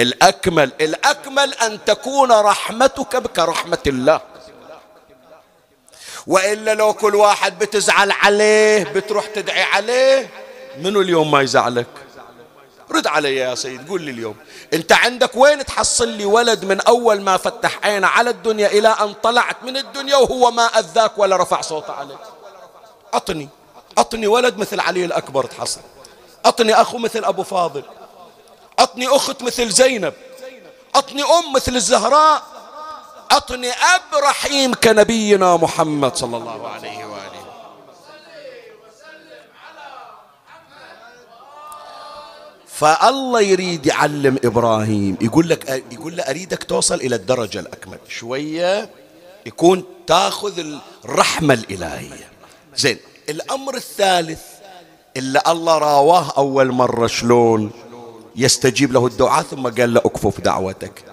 [0.00, 4.20] الأكمل الأكمل أن تكون رحمتك بك رحمة الله.
[6.26, 10.30] وإلا لو كل واحد بتزعل عليه بتروح تدعي عليه
[10.78, 11.86] منو اليوم ما يزعلك؟
[12.90, 14.36] رد علي يا سيد قول لي اليوم.
[14.74, 19.12] أنت عندك وين تحصل لي ولد من أول ما فتح عينه على الدنيا إلى أن
[19.12, 22.18] طلعت من الدنيا وهو ما أذاك ولا رفع صوته عليك؟
[23.14, 23.48] اعطني
[23.98, 25.80] اعطني ولد مثل علي الأكبر تحصل.
[26.46, 27.82] اعطني أخو مثل أبو فاضل.
[28.78, 30.14] اعطني أخت مثل زينب.
[30.94, 32.42] اعطني أم مثل الزهراء.
[33.32, 37.42] اعطني أب رحيم كنبينا محمد صلى الله عليه وآله.
[42.66, 45.16] فالله يريد يعلم إبراهيم.
[45.20, 47.98] يقول لك يقول له أريدك توصل إلى الدرجة الأكمل.
[48.08, 48.90] شوية
[49.46, 50.64] يكون تاخذ
[51.04, 52.30] الرحمة الإلهية.
[52.76, 52.98] زين
[53.28, 54.42] الأمر الثالث
[55.16, 57.70] اللي الله راواه أول مرة شلون؟
[58.36, 61.04] يستجيب له الدعاء ثم قال له اكفف دعوتك.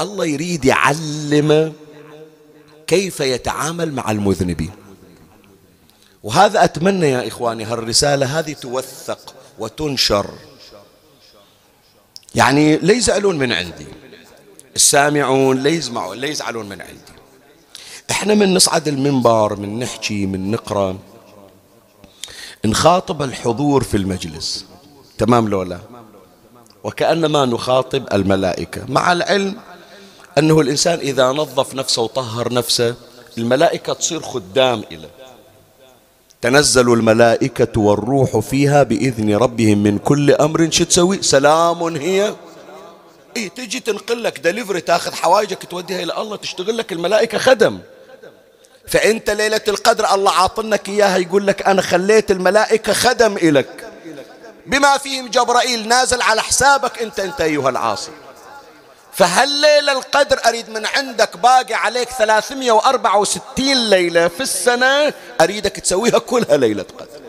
[0.00, 1.72] الله يريد يعلمه
[2.86, 4.70] كيف يتعامل مع المذنبين.
[6.22, 10.30] وهذا أتمنى يا إخواني هالرسالة هذه توثق وتنشر.
[12.34, 13.86] يعني لا يزعلون من عندي.
[14.76, 15.70] السامعون لا
[16.14, 17.18] لا يزعلون من عندي.
[18.10, 20.98] إحنا من نصعد المنبر من نحكي من نقرأ.
[22.64, 24.64] نخاطب الحضور في المجلس.
[25.18, 25.80] تمام لولا؟
[26.84, 28.82] وكأنما نخاطب الملائكة.
[28.88, 29.56] مع العلم
[30.38, 32.94] أنه الإنسان إذا نظف نفسه وطهر نفسه
[33.38, 35.08] الملائكة تصير خدام إليه.
[36.40, 40.70] تنزل الملائكة والروح فيها بإذن ربهم من كل أمر.
[40.70, 42.34] شو تسوي؟ سلام هي.
[43.36, 47.78] إيه تجي تنقل لك دليفري تاخذ حوايجك توديها إلى الله تشتغل لك الملائكة خدم.
[48.86, 53.87] فأنت ليلة القدر الله عاطنك إياها يقول لك أنا خليت الملائكة خدم إلك.
[54.68, 58.10] بما فيهم جبرائيل نازل على حسابك أنت أنت أيها العاصي.
[59.12, 66.84] فهالليلة القدر أريد من عندك باقي عليك 364 ليلة في السنة أريدك تسويها كلها ليلة
[66.98, 67.20] قدر.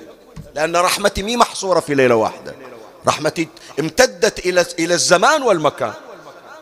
[0.56, 2.56] لأن رحمتي مي محصورة في ليلة واحدة.
[3.08, 3.48] رحمتي
[3.80, 5.94] امتدت إلى إلى الزمان والمكان.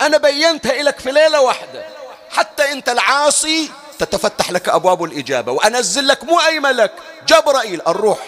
[0.01, 1.85] أنا بينتها لك في ليلة واحدة.
[2.29, 6.91] حتى أنت العاصي تتفتح لك أبواب الإجابة وأنزل لك مو أي ملك.
[7.27, 8.19] جبرائيل الروح.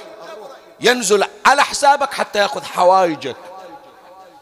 [0.81, 3.35] ينزل على حسابك حتى يأخذ حوائجك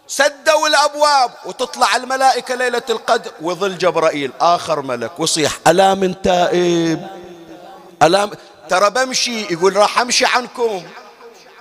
[0.08, 4.32] سدوا الأبواب وتطلع الملائكة ليلة القدر وظل جبرائيل.
[4.42, 7.08] آخر ملك وصيح ألا من تائب؟
[8.04, 8.30] ألا
[8.70, 10.84] ترى بمشي يقول راح أمشي عنكم.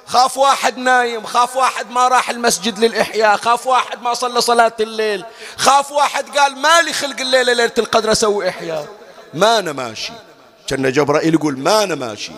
[0.06, 5.24] خاف واحد نايم خاف واحد ما راح المسجد للإحياء خاف واحد ما صلى صلاة الليل
[5.56, 8.86] خاف واحد قال ما لي خلق الليلة ليلة القدر أسوي إحياء.
[9.34, 10.12] ما أنا ماشي.
[10.66, 12.32] كأن جبرائيل يقول ما أنا ماشي.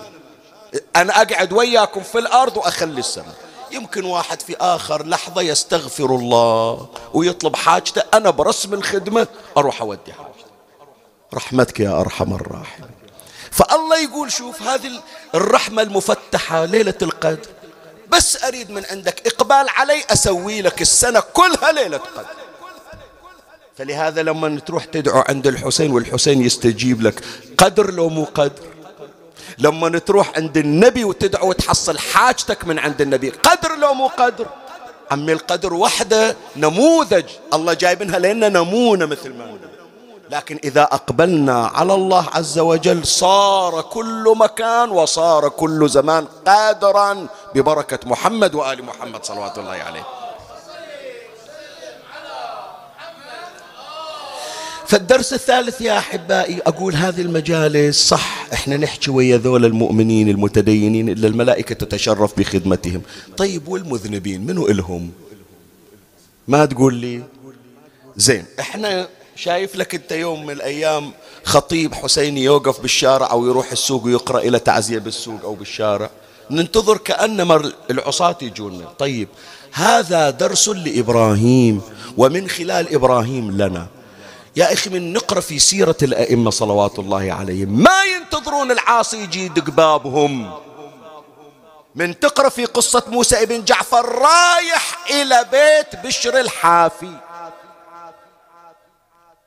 [0.97, 3.35] أنا أقعد وياكم في الأرض وأخلي السماء.
[3.73, 10.49] يمكن واحد في آخر لحظة يستغفر الله ويطلب حاجته أنا برسم الخدمة أروح أودي حاجته.
[11.35, 12.91] رحمتك يا أرحم الراحمين.
[13.51, 14.91] فالله يقول شوف هذه
[15.35, 17.49] الرحمة المفتحة ليلة القدر.
[18.09, 22.27] بس أريد من عندك إقبال علي أسوي لك السنة كلها ليلة قدر.
[23.79, 27.25] فلهذا لما تروح تدعو عند الحسين والحسين يستجيب لك.
[27.59, 28.62] قدر لو مو قدر.
[29.59, 34.47] لما تروح عند النبي وتدعو وتحصل حاجتك من عند النبي قدر لو مو قدر؟
[35.11, 37.25] عمي القدر وحده نموذج
[37.55, 39.59] الله جايبنها لنا نمونة مثل ما نقول.
[40.31, 47.99] لكن إذا أقبلنا على الله عز وجل صار كل مكان وصار كل زمان قادرا ببركة
[48.09, 50.18] محمد وآل محمد صلوات الله عليه.
[54.89, 61.28] فالدرس الثالث يا أحبائي أقول هذه المجالس صح إحنا نحكي ويا ذول المؤمنين المتدينين إلا
[61.28, 63.03] الملائكة تتشرف بخدمتهم.
[63.36, 65.11] طيب والمذنبين منو إلهم؟
[66.49, 67.22] ما تقول لي؟
[68.16, 71.12] زين إحنا شايف لك أنت يوم من الأيام
[71.45, 76.11] خطيب حسيني يوقف بالشارع أو يروح السوق ويقرأ إلى تعزية بالسوق أو بالشارع.
[76.51, 79.28] ننتظر كأنما العصاة يجونا طيب
[79.72, 81.80] هذا درس لإبراهيم
[82.16, 83.86] ومن خلال إبراهيم لنا.
[84.57, 87.83] يا أخي من نقرأ في سيرة الأئمة صلوات الله عليهم.
[87.83, 90.53] ما ينتظرون العاصي يجي يدق بابهم
[91.95, 97.13] من تقرأ في قصة موسى ابن جعفر رايح إلى بيت بشر الحافي.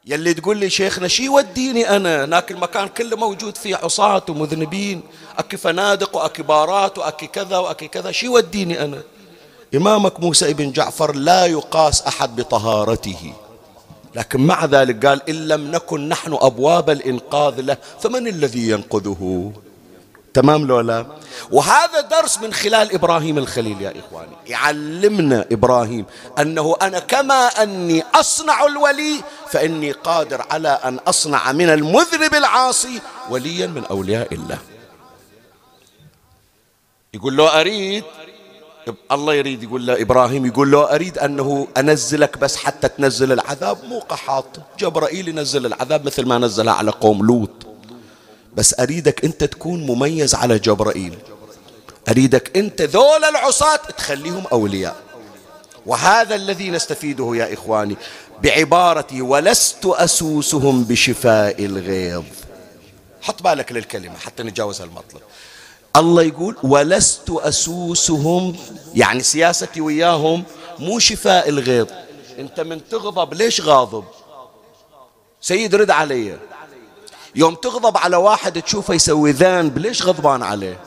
[0.06, 5.02] يلي تقول لي شيخنا شي يوديني أنا؟ هناك المكان كله موجود فيه عصاة ومذنبين.
[5.38, 8.12] أكي فنادق وأكي بارات وأكي كذا وأكي كذا.
[8.12, 9.02] شي يوديني أنا؟
[9.76, 13.34] إمامك موسى ابن جعفر لا يقاس أحد بطهارته.
[14.16, 19.52] لكن مع ذلك قال إن لم نكن نحن أبواب الإنقاذ له فمن الذي ينقذه؟
[20.34, 21.06] تمام لولا
[21.52, 24.32] وهذا درس من خلال إبراهيم الخليل يا إخواني.
[24.48, 26.06] يعلمنا إبراهيم
[26.40, 33.68] أنه أنا كما أني أصنع الولي فإني قادر على أن أصنع من المذنب العاصي وليا
[33.68, 34.58] من أولياء الله.
[37.14, 38.04] يقول له أريد
[39.12, 43.78] الله يريد يقول له إبراهيم يقول له أريد أنه أنزلك بس حتى تنزل العذاب.
[43.86, 44.46] مو قحاط
[44.80, 47.50] جبرائيل ينزل العذاب مثل ما نزلها على قوم لوط.
[48.56, 51.18] بس أريدك أنت تكون مميز على جبرائيل.
[52.10, 54.96] أريدك أنت ذول العصاة تخليهم أولياء.
[55.86, 57.98] وهذا الذي نستفيده يا إخواني
[58.44, 62.24] بعبارتي ولست أسوسهم بشفاء الغيظ.
[63.22, 65.22] حط بالك للكلمة حتى نتجاوز المطلب
[65.96, 68.56] الله يقول ولست أسوسهم
[68.96, 70.44] يعني سياستي وياهم
[70.80, 71.88] مو شفاء الغيظ.
[72.40, 74.04] انت من تغضب ليش غاضب؟
[75.42, 76.38] سيد رد علي.
[77.36, 80.80] يوم تغضب على واحد تشوفه يسوي ذنب ليش غضبان عليه؟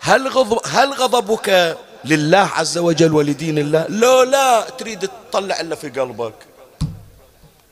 [0.00, 5.88] هل غضب هل غضبك لله عز وجل ولدين الله؟ لا لا تريد تطلع إلا في
[5.88, 6.34] قلبك.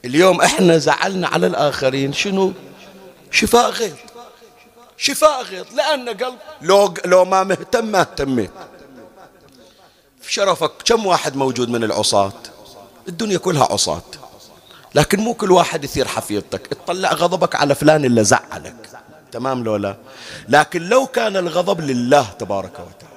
[0.04, 2.52] اليوم إحنا زعلنا على الآخرين شنو؟
[3.30, 3.94] شفاء غيظ.
[4.96, 8.50] شفاء غيظ لأن قلب لو, لو ما مهتم ما اهتميت
[10.20, 12.32] في شرفك كم واحد موجود من العصاة؟
[13.08, 14.02] الدنيا كلها عصاة.
[14.94, 16.66] لكن مو كل واحد يثير حفيظتك.
[16.66, 18.90] تطلع غضبك على فلان اللي زعلك.
[19.32, 19.96] تمام لولا؟
[20.48, 23.15] لكن لو كان الغضب لله تبارك وتعالى.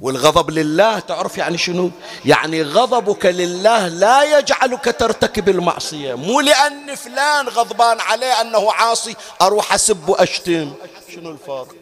[0.00, 1.90] والغضب لله تعرف يعني شنو؟
[2.24, 6.14] يعني غضبك لله لا يجعلك ترتكب المعصية.
[6.14, 10.72] مو لأن فلان غضبان عليه أنه عاصي أروح أسب وأشتم.
[11.14, 11.74] شنو الفرق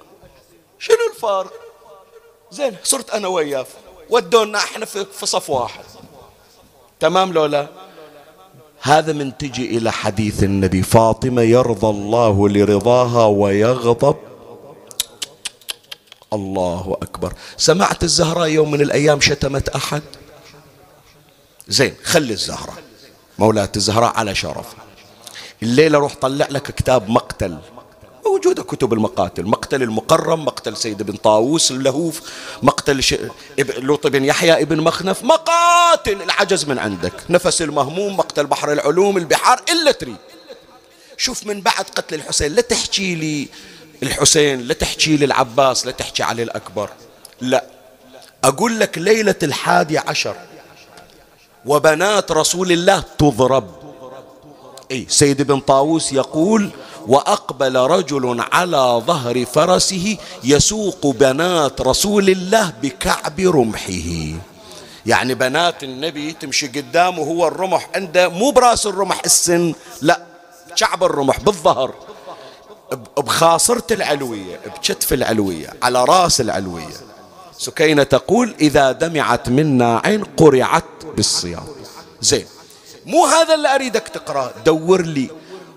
[0.79, 1.53] شنو الفرق
[2.51, 3.66] زين صرت أنا وياه
[4.11, 5.85] ودونا إحنا في صف واحد.
[7.01, 7.69] تمام لو لا؟
[8.81, 10.83] هذا من تجي إلى حديث النبي.
[10.83, 14.16] فاطمة يرضى الله لرضاها ويغضب
[16.33, 17.33] الله أكبر.
[17.57, 20.03] سمعت الزهراء يوم من الأيام شتمت أحد؟
[21.68, 22.83] زين خلي الزهراء.
[23.39, 24.66] مولاة الزهراء على شرف.
[25.62, 27.59] الليلة روح طلع لك كتاب مقتل.
[28.26, 29.45] موجودة كتب المقاتل.
[29.47, 32.20] مقتل المقرم مقتل سيد بن طاووس اللهوف
[32.62, 33.14] مقتل ش...
[33.59, 35.24] لوط بن يحيى ابن مخنف.
[35.24, 37.12] مقاتل العجز من عندك.
[37.31, 40.16] نفس المهموم مقتل بحر العلوم البحار إلا تريد.
[41.16, 43.49] شوف من بعد قتل الحسين لا تحكي لي
[44.03, 46.90] الحسين لا تحكي لي العباس لا تحكي علي الأكبر.
[47.40, 47.64] لا.
[48.44, 50.36] أقول لك ليلة الحادي عشر.
[51.66, 53.68] وبنات رسول الله تضرب.
[54.90, 56.70] أي سيد بن طاووس يقول
[57.07, 64.38] وأقبل رجل على ظهر فرسه يسوق بنات رسول الله بكعب رمحه.
[65.07, 70.20] يعني بنات النبي تمشي قدامه هو الرمح عنده مو براس الرمح السن لا
[70.74, 71.94] شعب الرمح بالظهر.
[73.18, 76.95] بخاصرة العلوية بكتف العلوية على راس العلوية.
[77.59, 80.84] سكينة تقول إذا دمعت منا عين قرعت
[81.16, 81.66] بالصيام.
[82.20, 82.47] زين.
[83.07, 85.30] مو هذا اللي أريدك تقرأ دور لي.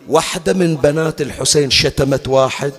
[0.07, 2.73] واحدة من بنات الحسين شتمت واحد.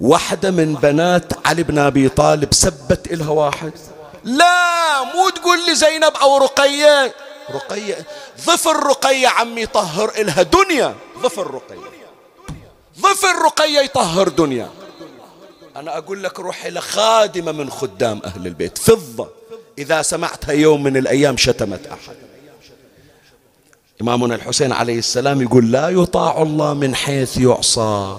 [0.00, 3.72] واحدة من بنات علي بن أبي طالب سبت إلها واحد.
[4.24, 7.14] لا مو تقول لي زينب أو رقية.
[7.50, 8.06] رقية.
[8.40, 10.94] ظفر رقية عمي طهر إلها دنيا.
[11.22, 11.99] ظفر رقية
[13.00, 14.68] ظفر رقية يطهر دنيا.
[15.76, 18.78] أنا أقول لك روح إلى خادمة من خدام أهل البيت.
[18.78, 19.28] فضة.
[19.78, 22.14] إذا سمعتها يوم من الأيام شتمت أحد.
[24.02, 28.18] إمامنا الحسين عليه السلام يقول لا يطاع الله من حيث يعصى.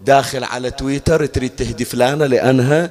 [0.00, 2.90] داخل على تويتر تريد تهدي فلانة لأنها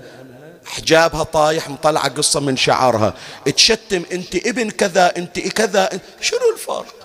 [0.66, 3.14] حجابها طايح مطلعة قصة من شعرها
[3.56, 5.90] تشتم أنت ابن كذا أنت كذا
[6.22, 6.99] شنو الفرق؟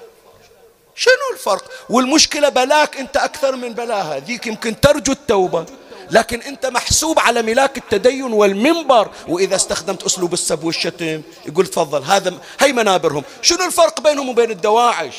[1.34, 1.64] الفرق.
[1.88, 4.18] والمشكلة بلاك أنت أكثر من بلاها.
[4.18, 5.66] ذيك يمكن ترجو التوبة.
[6.10, 9.10] لكن أنت محسوب على ملاك التدين والمنبر.
[9.28, 13.22] وإذا استخدمت أسلوب السب والشتم يقول تفضل هذا هي منابرهم.
[13.42, 15.14] شنو الفرق بينهم وبين الدواعش؟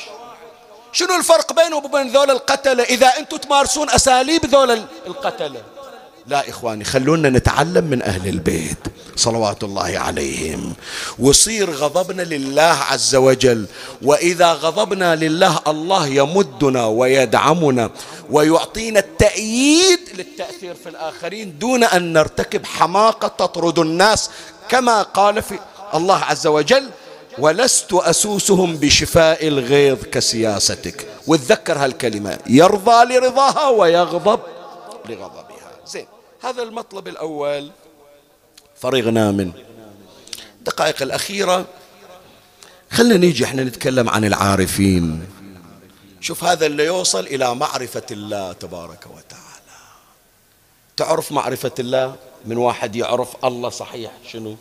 [0.91, 4.71] شنو الفرق بينهم وبين ذول القتلة؟ إذا أنتم تمارسون أساليب ذول
[5.07, 5.74] القتلة.
[6.27, 8.77] لا إخواني خلونا نتعلم من أهل البيت.
[9.15, 10.73] صلوات الله عليهم.
[11.19, 13.65] وصير غضبنا لله عز وجل.
[14.01, 17.89] وإذا غضبنا لله الله يمدنا ويدعمنا
[18.29, 24.29] ويعطينا التأييد للتأثير في الآخرين دون أن نرتكب حماقة تطرد الناس.
[24.69, 25.59] كما قال في
[25.93, 26.89] الله عز وجل
[27.39, 31.07] ولست أسوسهم بشفاء الغيظ كسياستك.
[31.27, 34.39] وتذكر هالكلمة يرضى لرضاها ويغضب
[35.09, 35.71] لغضبها.
[35.87, 36.14] زين.
[36.45, 37.71] هذا المطلب الأول.
[38.81, 39.51] فرغنا من
[40.59, 41.65] الدقائق الأخيرة.
[42.91, 45.27] خلنا نيجي إحنا نتكلم عن العارفين.
[46.21, 49.75] شوف هذا اللي يوصل إلى معرفة الله تبارك وتعالى.
[50.97, 52.15] تعرف معرفة الله؟
[52.45, 54.55] من واحد يعرف الله صحيح شنو؟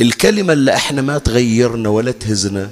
[0.00, 2.70] الكلمة اللي إحنا ما تغيرنا ولا تهزنا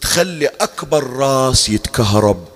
[0.00, 2.55] تخلي أكبر راس يتكهرب.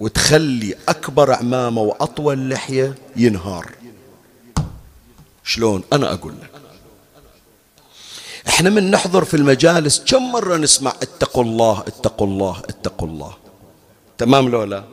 [0.00, 3.72] وتخلي أكبر عمامة وأطول لحية ينهار.
[5.44, 6.50] شلون؟ أنا أقول لك.
[8.48, 13.34] إحنا من نحضر في المجالس كم مرة نسمع اتقوا الله اتقوا الله اتقوا الله.
[14.18, 14.84] تمام لو لا؟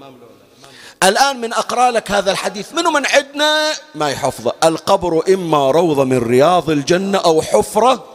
[1.04, 2.74] الآن من أقرأ لك هذا الحديث.
[2.74, 8.06] منو من عندنا ما يحفظه القبر إما روضة من رياض الجنة أو حفرة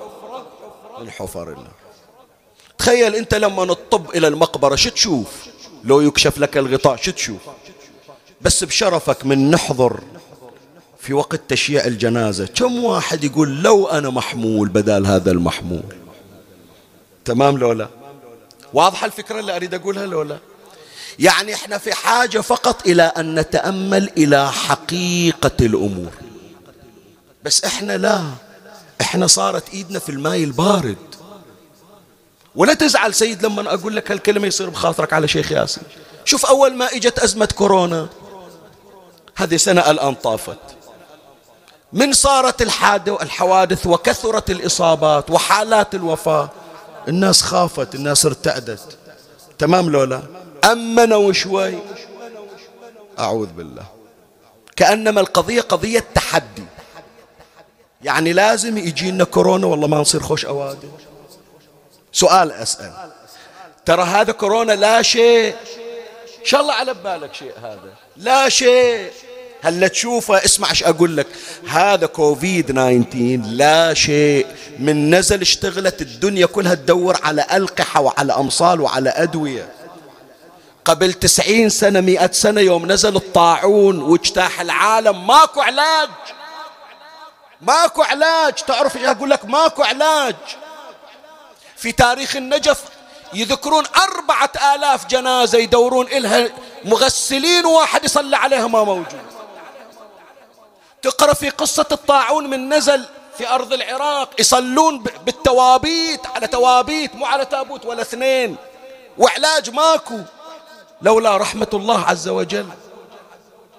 [1.00, 1.78] من حفر النار.
[2.78, 5.46] تخيل أنت لما نطب إلى المقبرة شو تشوف؟
[5.84, 7.40] لو يكشف لك الغطاء شو تشوف؟
[8.40, 10.00] بس بشرفك من نحضر
[11.00, 12.46] في وقت تشييع الجنازة.
[12.46, 15.94] كم واحد يقول لو أنا محمول بدال هذا المحمول؟
[17.24, 17.88] تمام لولا
[18.74, 20.38] واضحة الفكرة اللي أريد أقولها لولا
[21.18, 26.10] يعني إحنا في حاجة فقط إلى أن نتأمل إلى حقيقة الأمور.
[27.44, 28.24] بس إحنا لا.
[29.00, 30.96] إحنا صارت إيدنا في الماء البارد.
[32.58, 35.82] ولا تزعل سيد لما أقول لك هالكلمة يصير بخاطرك على شيخ ياسين
[36.24, 38.08] شوف أول ما إجت أزمة كورونا
[39.36, 40.58] هذه سنة الآن طافت.
[41.92, 42.62] من صارت
[43.22, 46.50] الحوادث وكثرت الإصابات وحالات الوفاة
[47.08, 48.98] الناس خافت الناس ارتعدت
[49.58, 50.22] تمام لولا؟
[50.72, 51.78] أمنوا شوي.
[53.18, 53.84] أعوذ بالله.
[54.76, 56.64] كأنما القضية قضية تحدي.
[58.02, 60.88] يعني لازم يجينا كورونا والله ما نصير خوش أوادم.
[62.12, 62.92] سؤال أسأل.
[63.86, 65.54] ترى هذا كورونا لا شيء.
[66.40, 67.92] إن شاء الله على بالك شيء هذا.
[68.16, 69.10] لا شيء.
[69.62, 71.26] هلا تشوفه؟ اسمع إيش أقول لك.
[71.68, 74.46] هذا كوفيد 19 لا شيء.
[74.78, 79.68] من نزل اشتغلت الدنيا كلها تدور على ألقحة وعلى أمصال وعلى أدوية.
[80.84, 85.26] قبل تسعين سنة مئة سنة يوم نزل الطاعون واجتاح العالم.
[85.26, 86.08] ماكو علاج.
[87.60, 88.52] ماكو علاج.
[88.54, 90.36] تعرف إيش أقول لك؟ ماكو علاج.
[91.78, 92.84] في تاريخ النجف
[93.32, 96.48] يذكرون أربعة آلاف جنازة يدورون إلها
[96.84, 99.22] مغسلين واحد يصلي عليها ما موجود.
[101.02, 103.04] تقرأ في قصة الطاعون من نزل
[103.38, 108.56] في أرض العراق يصلون بالتوابيت على توابيت مو على تابوت ولا اثنين.
[109.18, 110.20] وعلاج ماكو.
[111.02, 112.66] لولا رحمة الله عز وجل.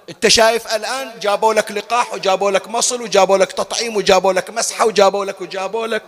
[0.10, 4.86] انت شايف الآن جابوا لك لقاح وجابوا لك مصل وجابوا لك تطعيم وجابوا لك مسحة
[4.86, 6.04] وجابوا لك وجابوا لك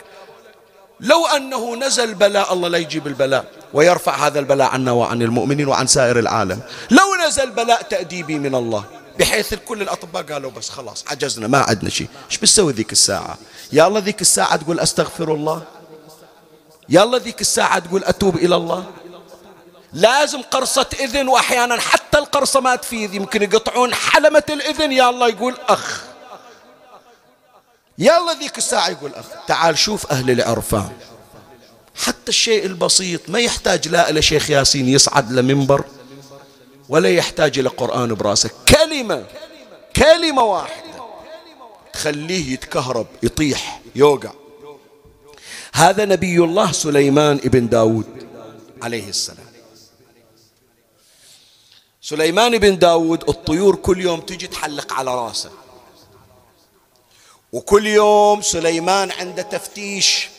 [1.02, 5.88] لو أنه نزل بلاء الله لا يجيب البلاء ويرفع هذا البلاء عنا وعن المؤمنين وعن
[5.88, 6.60] سائر العالم.
[6.92, 8.84] لو نزل بلاء تأديبي من الله
[9.20, 12.08] بحيث كل الأطباء قالوا بس خلاص عجزنا ما عندنا شيء.
[12.30, 13.38] إيش بتسوي ذيك الساعة؟
[13.72, 15.64] يا الله ذيك الساعة تقول أستغفر الله؟
[16.90, 18.86] يا الله ذيك الساعة تقول أتوب إلى الله؟
[19.94, 25.56] لازم قرصة إذن وأحيانا حتى القرصة ما تفيد يمكن يقطعون حلمة الإذن يا الله يقول
[25.70, 26.11] أخ.
[28.10, 30.92] الله ذيك الساعة يقول أخ تعال شوف أهل العرفان.
[31.96, 35.84] حتى الشيء البسيط ما يحتاج لا إلى شيخ ياسين يصعد لمنبر
[36.90, 38.50] ولا يحتاج إلى قرآن براسه.
[38.68, 39.26] كلمة
[39.96, 41.04] كلمة واحدة
[41.94, 44.32] تخليه يتكهرب يطيح يوقع.
[45.74, 48.28] هذا نبي الله سليمان ابن داود
[48.82, 49.52] عليه السلام.
[52.02, 55.50] سليمان بن داود الطيور كل يوم تجي تحلق على راسه.
[57.52, 60.30] وكل يوم سليمان عنده تفتيش.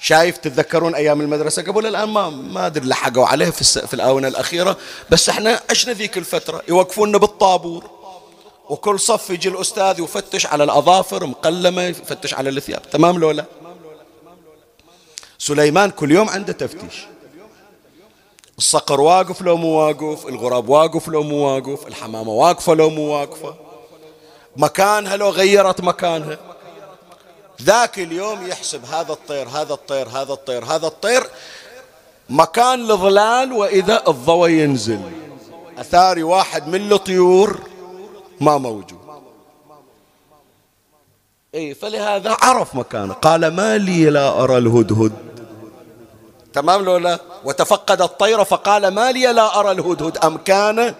[0.00, 4.76] شايف تتذكرون أيام المدرسة؟ قبل الآن ما ما أدري لحقوا عليه في, في الآونة الأخيرة.
[5.10, 6.62] بس إحنا عشنا ذيك الفترة.
[6.68, 7.90] يوقفونا بالطابور.
[8.68, 12.90] وكل صف يجي الأستاذ يفتش على الأظافر مقلمة يفتش على الثياب.
[12.90, 13.44] تمام لولا
[15.38, 17.06] سليمان كل يوم عنده تفتيش.
[18.58, 23.67] الصقر واقف لو مو واقف الغراب واقف لو مو واقف الحمامة واقفة لو مو واقفة.
[24.58, 26.38] مكانها لو غيرت مكانها.
[27.62, 31.26] ذاك اليوم يحسب هذا الطير هذا الطير هذا الطير هذا الطير
[32.28, 35.00] مكان الظلال وإذا الضوء ينزل.
[35.78, 37.60] أثاري واحد من الطيور
[38.40, 38.98] ما موجود.
[41.54, 43.14] إي فلهذا عرف مكانه.
[43.14, 45.12] قال ما لي لا أرى الهدهد.
[46.52, 50.18] تمام لو لا؟ وتفقد الطير فقال ما لي لا أرى الهدهد.
[50.18, 50.94] أم كان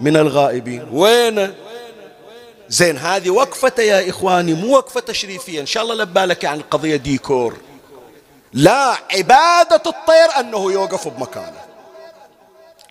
[0.00, 1.54] من الغائبين؟ وين؟
[2.70, 7.56] زين هذه وقفة يا إخواني مو وقفة تشريفية إن شاء الله لبالك عن القضية ديكور.
[8.52, 11.60] لا عبادة الطير أنه يوقف بمكانه.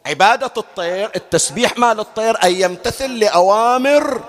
[0.06, 4.22] عبادة الطير التسبيح مال الطير أن يمتثل لأوامر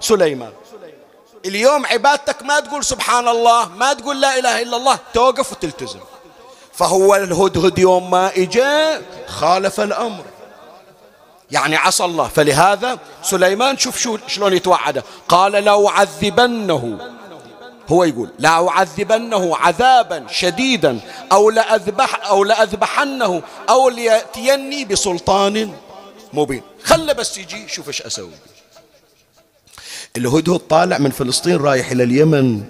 [0.00, 0.52] سليمان.
[1.44, 6.00] اليوم عبادتك ما تقول سبحان الله ما تقول لا إله إلا الله توقف وتلتزم.
[6.72, 10.24] فهو الهدهد يوم ما اجى خالف الأمر.
[11.52, 12.28] يعني عصى الله.
[12.28, 15.04] فلهذا سليمان شوف شو شلون يتوعده.
[15.28, 16.98] قال لأعذبنه.
[17.88, 21.00] هو يقول لأعذبنه عذابا شديدا
[21.32, 25.72] أو لأذبح أو لأذبحنه أو ليأتيني بسلطان
[26.32, 26.62] مبين.
[26.84, 28.32] خله بس يجي شوف إيش أسوي.
[30.16, 32.64] الهدهد طالع من فلسطين رايح إلى اليمن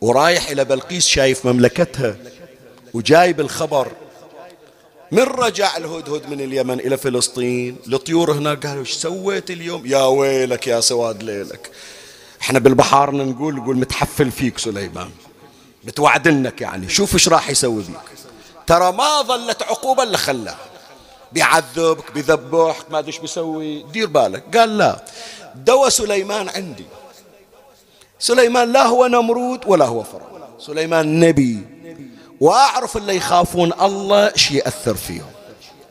[0.00, 2.16] ورايح إلى بلقيس شايف مملكتها
[2.94, 3.92] وجايب الخبر.
[5.12, 7.76] من رجع الهدهد من اليمن إلى فلسطين.
[7.86, 11.70] الطيور هناك قالوا إيش سويت اليوم؟ يا ويلك يا سواد ليلك.
[12.40, 15.10] إحنا بالبحار نقول نقول متحفل فيك سليمان
[15.84, 16.88] متوعدنك يعني.
[16.88, 17.96] شوف إيش راح يسوي بيك.
[18.66, 20.56] ترى ما ظلت عقوبة إلا خلاه
[21.32, 23.82] بيعذبك بيذبحك ما أدري إيش بيسوي.
[23.82, 24.56] دير بالك.
[24.56, 25.04] قال لا
[25.54, 26.86] دواء سليمان عندي.
[28.18, 31.71] سليمان لا هو نمرود ولا هو فرعون سليمان نبي.
[32.42, 35.30] وأعرف اللي يخافون الله إيش يأثر فيهم.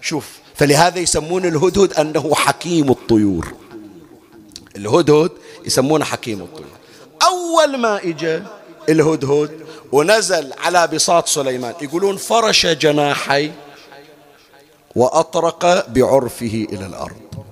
[0.02, 3.54] شوف فلهذا يسمون الهدهد أنه حكيم الطيور.
[4.76, 5.32] الهدهد
[5.66, 6.78] يسمونه حكيم الطيور.
[7.24, 8.46] أول ما إجا
[8.90, 13.52] الهدهد ونزل على بساط سليمان يقولون فرش جناحي
[14.96, 17.46] وأطرق بعرفه إلى الأرض.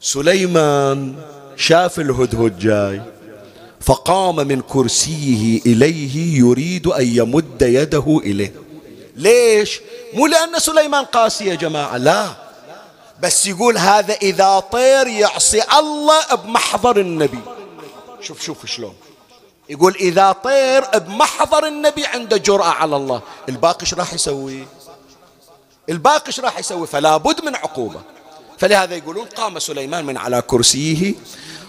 [0.00, 1.14] سليمان
[1.56, 3.02] شاف الهدهد جاي.
[3.84, 8.54] فقام من كرسيه إليه يريد أن يمد يده إليه.
[9.16, 9.80] ليش؟
[10.14, 12.36] مو لأن سليمان قاسي يا جماعة لا.
[13.22, 17.38] بس يقول هذا إذا طير يعصي الله بمحضر النبي.
[18.20, 18.94] شوف شوف شلون.
[19.68, 23.22] يقول إذا طير بمحضر النبي عنده جرأة على الله.
[23.48, 24.66] الباقي إيش راح يسوي؟
[25.88, 28.00] الباقي إيش راح يسوي؟ فلا بد من عقوبة.
[28.58, 31.14] فلهذا يقولون قام سليمان من على كرسيه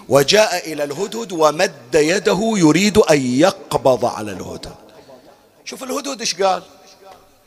[0.08, 4.74] وجاء إلى الهدهد ومد يده يريد أن يقبض على الهدهد.
[5.64, 6.62] شوف الهدهد إيش قال؟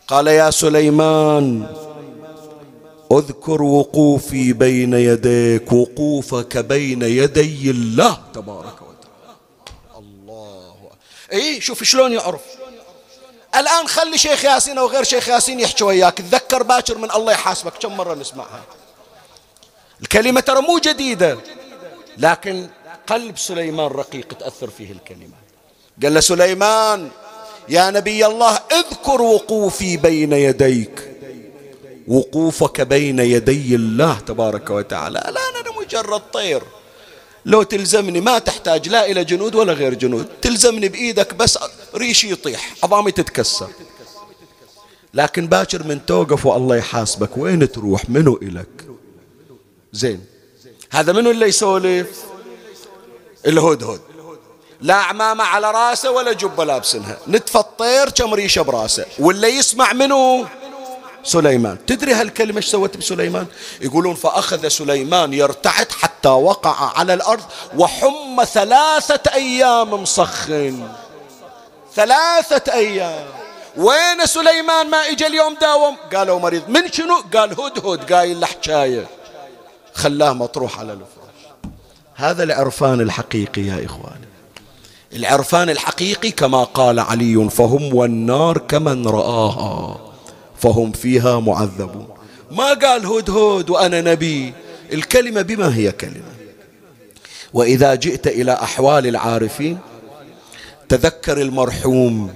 [0.07, 1.75] قال يا سليمان
[3.11, 9.37] اذكر وقوفي بين يديك وقوفك بين يدي الله تبارك وتعالى.
[9.97, 10.75] الله
[11.33, 12.41] اي شوف شلون يعرف.
[13.55, 16.17] الآن خلي شيخ ياسين أو غير شيخ ياسين يحكي وياك.
[16.17, 17.73] تذكر باكر من الله يحاسبك.
[17.73, 18.63] كم مرة نسمعها؟
[20.01, 21.37] الكلمة ترى مو جديدة.
[22.19, 22.67] لكن
[23.07, 25.37] قلب سليمان رقيق تأثر فيه الكلمة.
[26.03, 27.09] قال له سليمان
[27.69, 31.09] يا نبي الله اذكر وقوفي بين يديك.
[32.07, 35.19] وقوفك بين يدي الله تبارك وتعالى.
[35.19, 36.63] الآن أنا مجرد طير.
[37.45, 40.27] لو تلزمني ما تحتاج لا إلى جنود ولا غير جنود.
[40.41, 41.59] تلزمني بإيدك بس
[41.95, 43.69] ريشي يطيح عظامي تتكسر.
[45.13, 48.85] لكن باكر من توقف والله يحاسبك وين تروح؟ منو إلك؟
[49.93, 50.25] زين.
[50.91, 52.07] هذا منو اللي يسولف؟
[53.45, 54.01] الهدهد
[54.81, 57.17] لا عمامة على راسه ولا جبة لابسنها.
[57.27, 59.05] نتف الطير كم ريشة براسه.
[59.19, 60.47] واللي يسمع منه
[61.23, 61.85] سليمان.
[61.85, 63.45] تدري هالكلمة إيش سوت بسليمان؟
[63.81, 67.43] يقولون فأخذ سليمان يرتعد حتى وقع على الأرض
[67.77, 70.87] وحم ثلاثة أيام مصخن.
[71.95, 73.25] ثلاثة أيام.
[73.77, 76.69] وين سليمان ما إجا اليوم داوم؟ قالوا مريض.
[76.69, 79.18] من شنو؟ قال هدهد قايل حكاية.
[79.93, 81.73] خلاه مطروح على الفراش.
[82.15, 84.29] هذا العرفان الحقيقي يا إخواني.
[85.13, 89.99] العرفان الحقيقي كما قال علي فهم والنار كمن رآها
[90.57, 92.07] فهم فيها معذبون.
[92.51, 94.53] ما قال هدهد وأنا نبي؟
[94.93, 96.33] الكلمة بما هي كلمة.
[97.53, 99.77] وإذا جئت إلى أحوال العارفين
[100.89, 102.35] تذكر المرحوم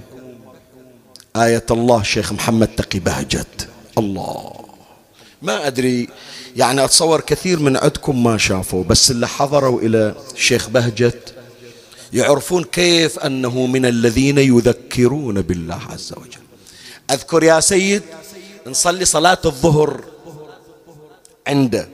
[1.36, 3.68] آية الله شيخ محمد تقي بهجت.
[3.98, 4.52] الله.
[5.42, 6.08] ما أدري
[6.56, 11.34] يعني أتصور كثير من عندكم ما شافوا بس اللي حضروا إلى الشيخ بهجت
[12.12, 16.40] يعرفون كيف أنه من الذين يذكرون بالله عز وجل.
[17.10, 18.02] أذكر يا سيد
[18.66, 20.04] نصلي صلاة الظهر
[21.46, 21.88] عنده.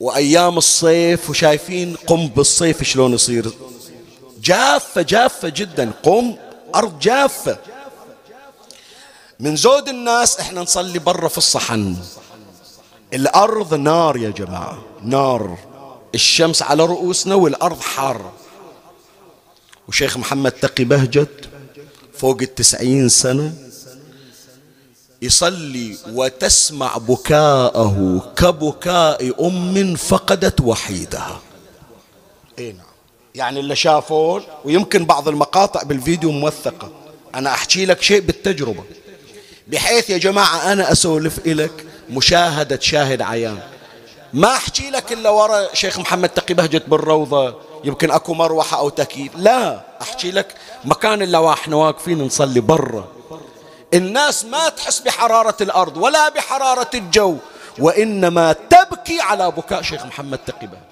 [0.00, 3.50] وأيام الصيف وشايفين قم بالصيف شلون يصير؟
[4.42, 5.90] جافة جافة جدا.
[6.02, 6.36] قم
[6.74, 7.58] أرض جافة.
[9.40, 11.96] من زود الناس إحنا نصلي برا في الصحن.
[13.14, 15.58] الأرض نار يا جماعة نار.
[16.14, 18.32] الشمس على رؤوسنا والأرض حارة
[19.88, 21.48] وشيخ محمد تقي بهجت
[22.18, 23.52] فوق التسعين سنة
[25.22, 31.40] يصلي وتسمع بكاءه كبكاء أم فقدت وحيدها.
[32.58, 32.74] نعم.
[33.34, 36.90] يعني اللي شافون ويمكن بعض المقاطع بالفيديو موثقة.
[37.34, 38.84] أنا أحكي لك شيء بالتجربة.
[39.68, 43.60] بحيث يا جماعة أنا أسولف إلك مشاهدة شاهد عيان.
[44.32, 47.54] ما أحكي لك إلا ورا شيخ محمد تقي بهجت بالروضة
[47.84, 50.54] يمكن أكو مروحة أو تكييف لا أحكي لك
[50.84, 53.08] مكان اللي إحنا واقفين نصلي برا.
[53.94, 57.36] الناس ما تحس بحرارة الأرض ولا بحرارة الجو
[57.78, 60.82] وإنما تبكي على بكاء شيخ محمد تقي بهجت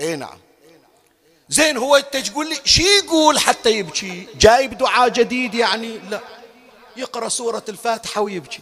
[0.00, 0.38] إي نعم.
[1.48, 6.20] زين هو أنت تقول لي شي يقول حتى يبكي؟ جايب دعاء جديد يعني؟ لا.
[6.96, 8.60] يقرأ سورة الفاتحة ويبكي.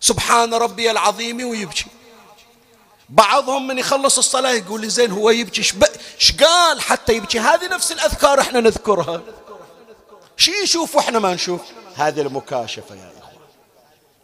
[0.00, 1.84] سبحان ربي العظيم ويبكي.
[3.08, 7.38] بعضهم من يخلص الصلاة يقول لي زين هو يبكي إيش قال؟ حتى يبكي.
[7.38, 9.22] هذه نفس الأذكار إحنا نذكرها.
[10.36, 11.60] شي يشوف وإحنا ما نشوف؟
[11.96, 13.36] هذه المكاشفة يا إخوان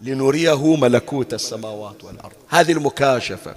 [0.01, 2.33] لنريه ملكوت السماوات والأرض.
[2.49, 3.55] هذه المكاشفة.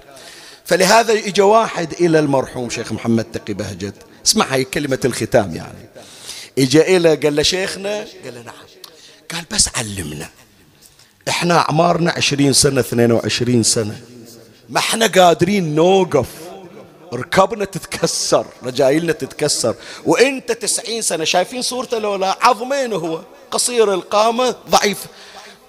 [0.64, 3.94] فلهذا اجى واحد إلى المرحوم شيخ محمد تقي بهجت.
[4.26, 5.88] اسمع هاي كلمة الختام يعني.
[6.58, 8.54] اجى إلى قال له شيخنا قال له نعم.
[9.32, 10.30] قال بس علمنا.
[11.28, 14.00] إحنا اعمارنا عشرين سنة اثنين وعشرين سنة.
[14.68, 16.26] ما إحنا قادرين نوقف.
[17.12, 19.74] ركبنا تتكسر رجايلنا تتكسر.
[20.04, 23.20] وإنت تسعين سنة شايفين صورته لولا عظمين هو.
[23.50, 24.98] قصير القامة ضعيف.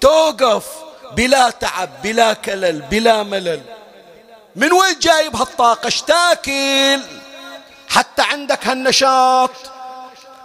[0.02, 0.66] توقف
[1.16, 3.62] بلا تعب بلا كلل بلا ملل.
[4.56, 7.02] من وين جايب هالطاقة؟ اشتاكل.
[7.88, 9.52] حتى عندك هالنشاط.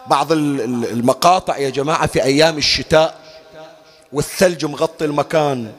[0.06, 3.21] بعض المقاطع يا جماعة في أيام الشتاء
[4.12, 5.72] والثلج مغطي المكان.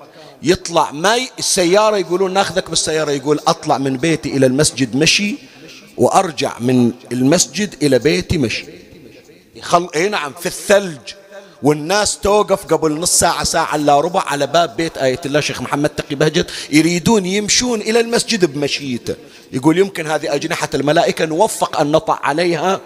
[0.43, 5.35] يطلع ماي السيارة يقولون ناخذك بالسيارة يقول أطلع من بيتي إلى المسجد مشي
[5.97, 8.65] وأرجع من المسجد إلى بيتي مشي.
[9.55, 9.89] يخل...
[9.95, 10.99] اي نعم في الثلج.
[11.63, 15.89] والناس توقف قبل نص ساعة ساعة إلا ربع على باب بيت آية الله شيخ محمد
[15.89, 16.51] تقي بهجت.
[16.71, 19.15] يريدون يمشون إلى المسجد بمشيته
[19.51, 22.81] يقول يمكن هذه أجنحة الملائكة نوفق أن نطع عليها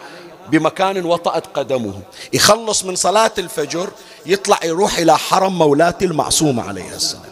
[0.49, 2.01] بمكان وطأت قدمه.
[2.33, 3.89] يخلص من صلاة الفجر
[4.25, 7.23] يطلع يروح إلى حرم مولاته المعصومة عليه السلام.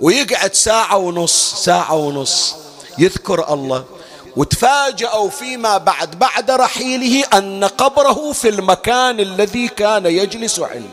[0.00, 2.54] ويقعد ساعة ونص ساعة ونص.
[2.98, 3.84] يذكر الله.
[4.36, 10.88] وتفاجأوا فيما بعد بعد رحيله أن قبره في المكان الذي كان يجلس عنده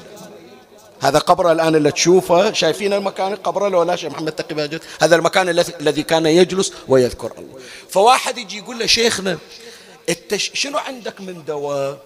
[1.02, 2.54] هذا قبره الآن اللي تشوفه.
[2.54, 5.50] شايفين المكان؟ قبره لو لا شيخ محمد تقي هذا المكان
[5.82, 7.60] الذي كان يجلس ويذكر الله.
[7.90, 9.38] فواحد يجي يقول له شيخنا
[10.10, 11.98] انت شنو عندك من دواء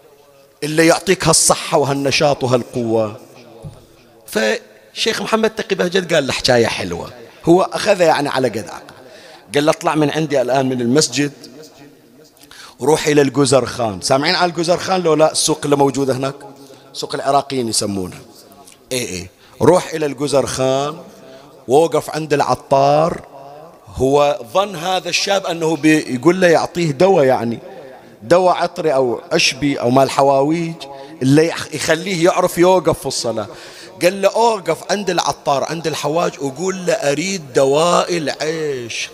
[0.63, 3.19] اللي يعطيك هالصحة وهالنشاط وهالقوة؟
[4.25, 7.13] فشيخ محمد تقي بهجت قال له حكاية حلوة.
[7.45, 8.93] هو أخذها يعني على قد عقل.
[9.55, 11.31] قال له اطلع من عندي الآن من المسجد
[12.81, 14.01] روح إلى الجزر خان.
[14.01, 16.35] سامعين على الجزر خان لو لا؟ السوق اللي موجودة هناك؟
[16.93, 18.19] سوق العراقيين يسمونها
[18.91, 19.27] اي اي
[19.61, 20.97] روح إلى الجزر خان
[21.67, 23.21] ووقف عند العطار.
[23.95, 27.59] هو ظن هذا الشاب أنه بيقول له يعطيه دواء يعني.
[28.23, 30.75] دواء عطري أو عشبي أو مال حواويج
[31.21, 33.47] اللي يخليه يعرف يوقف في الصلاة.
[34.01, 39.11] قال له أوقف عند العطار عند الحواج وقول له أريد دواء العشق.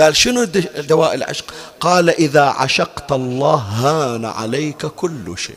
[0.00, 0.44] قال شنو
[0.78, 5.56] دواء العشق؟ قال إذا عشقت الله هان عليك كل شيء.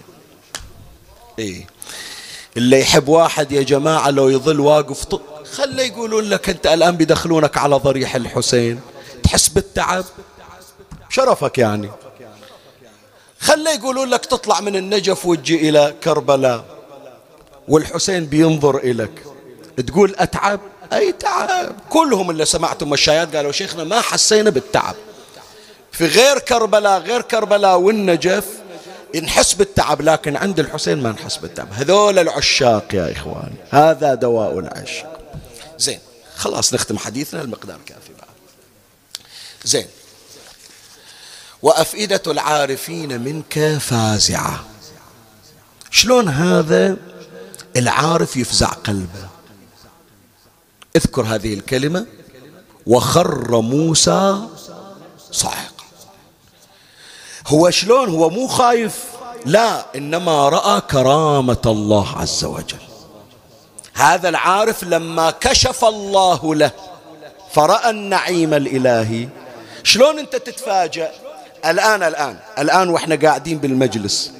[1.40, 1.68] إيه.
[2.58, 5.06] اللي يحب واحد يا جماعة لو يظل واقف
[5.54, 8.80] خلي يقولون لك أنت الآن بيدخلونك على ضريح الحسين.
[9.24, 10.06] تحس بالتعب؟
[11.16, 11.92] شرفك يعني.
[13.40, 16.66] خلي يقولون لك تطلع من النجف وتجي إلى كربلاء
[17.68, 19.24] والحسين بينظر إليك
[19.88, 20.60] تقول أتعب؟
[20.94, 21.76] أي تعب.
[21.90, 24.96] كلهم اللي سمعتم مشايات قالوا شيخنا ما حسينا بالتعب.
[25.92, 28.46] في غير كربلاء غير كربلاء والنجف
[29.24, 31.68] نحس بالتعب لكن عند الحسين ما نحس بالتعب.
[31.74, 35.20] هذول العشاق يا إخواني هذا دواء العشق.
[35.78, 36.00] زين
[36.36, 38.36] خلاص نختم حديثنا المقدار كافي بعد.
[39.64, 39.86] زين
[41.62, 44.66] وأفئدة العارفين منك فازعة.
[45.92, 46.98] شلون هذا؟
[47.76, 49.28] العارف يفزع قلبه.
[50.96, 52.06] اذكر هذه الكلمة.
[52.88, 54.48] وخر موسى
[55.32, 55.86] صاعقا.
[57.48, 59.04] هو شلون؟ هو مو خايف.
[59.46, 62.86] لا إنما رأى كرامة الله عز وجل.
[63.94, 66.72] هذا العارف لما كشف الله له
[67.54, 69.30] فرأى النعيم الإلهي.
[69.84, 71.25] شلون أنت تتفاجأ؟
[71.66, 74.32] الآن الآن الآن وإحنا قاعدين بالمجلس.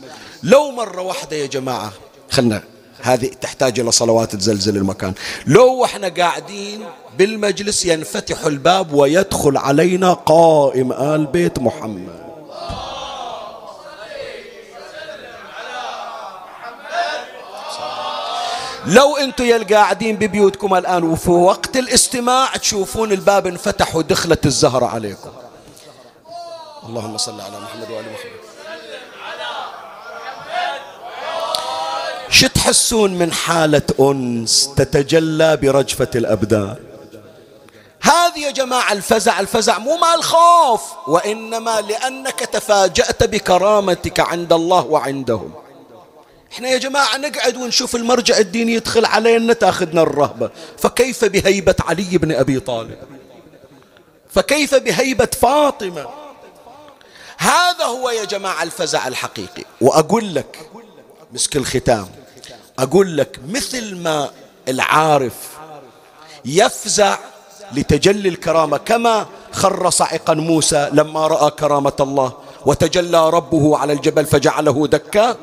[0.44, 1.92] لو مرة واحدة يا جماعة
[2.30, 2.64] خلنا
[3.02, 5.14] هذه تحتاج إلى صلوات تزلزل المكان.
[5.48, 6.86] لو إحنا قاعدين
[7.18, 12.26] بالمجلس ينفتح الباب ويدخل علينا قائم آل بيت محمد.
[18.88, 25.30] لو أنتم يا القاعدين ببيوتكم الآن وفي وقت الاستماع تشوفون الباب انفتح ودخلت الزهرة عليكم.
[26.86, 28.56] اللهم صل على محمد وآل محمد.
[32.30, 36.76] شو تحسون من حالة أنس تتجلى برجفة الأبدان.
[38.02, 45.54] هذه يا جماعة الفزع الفزع مو مال خوف وإنما لأنك تفاجأت بكرامتك عند الله وعندهم.
[46.54, 50.50] إحنا يا جماعة نقعد ونشوف المرجع الديني يدخل علينا تأخذنا الرهبة.
[50.78, 52.98] فكيف بهيبة علي بن أبي طالب؟
[54.30, 56.25] فكيف بهيبة فاطمة؟
[57.46, 59.64] هذا هو يا جماعة الفزع الحقيقي.
[59.82, 60.70] وأقول لك
[61.34, 62.08] مسك الختام
[62.80, 64.30] أقول لك مثل ما
[64.68, 65.34] العارف
[66.46, 67.18] يفزع
[67.72, 72.34] لتجلي الكرامة كما خر صعقا موسى لما رأى كرامة الله
[72.66, 75.38] وتجلى ربه على الجبل فجعله دكا.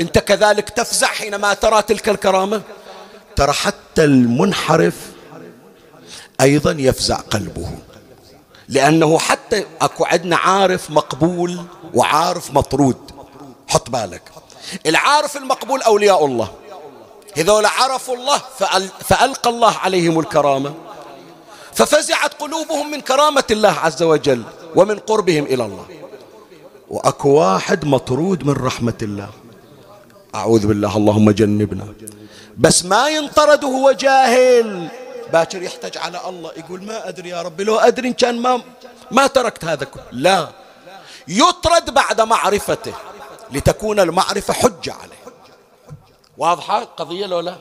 [0.00, 2.62] أنت كذلك تفزع حينما ترى تلك الكرامة؟
[3.36, 4.94] ترى حتى المنحرف
[6.40, 7.70] أيضا يفزع قلبه.
[8.68, 11.62] لأنه حتى أكو عندنا عارف مقبول
[11.94, 12.96] وعارف مطرود.
[13.68, 14.22] حط بالك.
[14.86, 16.48] العارف المقبول أولياء الله.
[17.36, 18.38] هذول عرفوا الله
[19.00, 20.74] فألقى الله عليهم الكرامة.
[21.74, 24.42] ففزعت قلوبهم من كرامة الله عز وجل
[24.76, 25.86] ومن قربهم إلى الله.
[26.88, 29.28] وأكو واحد مطرود من رحمة الله.
[30.34, 31.86] أعوذ بالله اللهم جنبنا.
[32.58, 34.88] بس ما ينطرد وهو جاهل.
[35.32, 38.62] باكر يحتج على الله يقول ما أدري يا ربي لو أدري إن كان ما
[39.10, 40.02] ما تركت هذا كله.
[40.12, 40.48] لا.
[41.28, 42.92] يطرد بعد معرفته
[43.52, 45.34] لتكون المعرفة حجة عليه.
[46.38, 47.56] واضحة قضية لو لا؟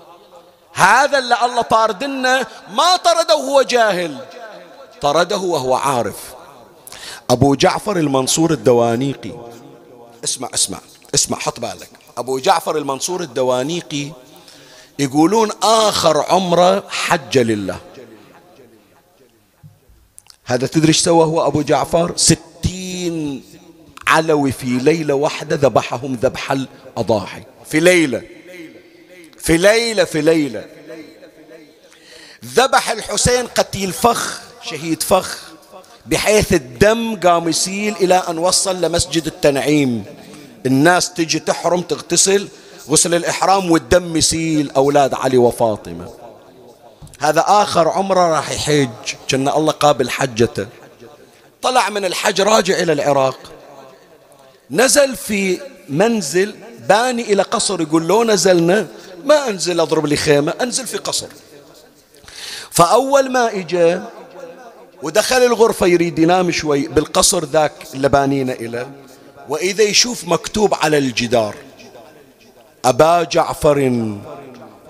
[0.74, 4.18] هذا اللي الله طاردنا ما طرده وهو جاهل.
[5.02, 6.34] طرده وهو عارف.
[7.30, 9.32] أبو جعفر المنصور الدوانيقي
[10.24, 10.80] اسمع اسمع
[11.16, 11.90] اسمع حط بالك.
[12.18, 14.12] أبو جعفر المنصور الدوانيقي
[15.00, 17.80] يقولون آخر عمره حج لله.
[20.46, 23.44] هذا تدري إيش سوى هو أبو جعفر؟ ستين
[24.08, 27.44] علوي في ليلة واحدة ذبحهم ذبح الأضاحي.
[27.66, 28.22] في ليلة.
[29.38, 30.66] في ليلة في ليلة.
[32.46, 35.38] ذبح الحسين قتيل فخ شهيد فخ
[36.06, 40.06] بحيث الدم قام يسيل إلى أن وصل لمسجد التنعيم.
[40.66, 42.48] الناس تجي تحرم تغتسل
[42.90, 46.14] غسل الإحرام والدم يسيل أولاد علي وفاطمة.
[47.20, 48.90] هذا آخر عمره راح يحج.
[49.28, 50.68] كان الله قابل حجته.
[51.62, 53.40] طلع من الحج راجع إلى العراق.
[54.72, 55.60] نزل في
[55.90, 56.56] منزل
[56.90, 58.88] باني إلى قصر يقول لو نزلنا
[59.26, 61.28] ما أنزل أضرب لي خيمة أنزل في قصر.
[62.72, 64.04] فأول ما إجا
[65.04, 68.88] ودخل الغرفة يريد ينام شوي بالقصر ذاك اللي بانينا إلى.
[69.50, 71.56] وإذا يشوف مكتوب على الجدار.
[72.88, 74.02] أبا جعفر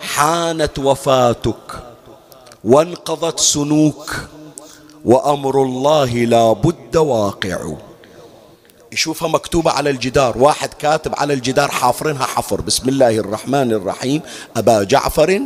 [0.02, 1.84] حانت وفاتك
[2.64, 4.16] وانقضت سنوك
[5.06, 7.58] وأمر الله لا بد واقع.
[8.92, 12.62] يشوفها مكتوبة على الجدار واحد كاتب على الجدار حافرينها حفر.
[12.62, 14.22] بسم الله الرحمن الرحيم.
[14.58, 15.42] أبا جعفر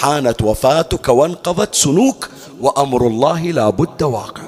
[0.00, 2.28] حانت وفاتك وانقضت سنوك
[2.60, 4.42] وأمر الله لا بد واقع.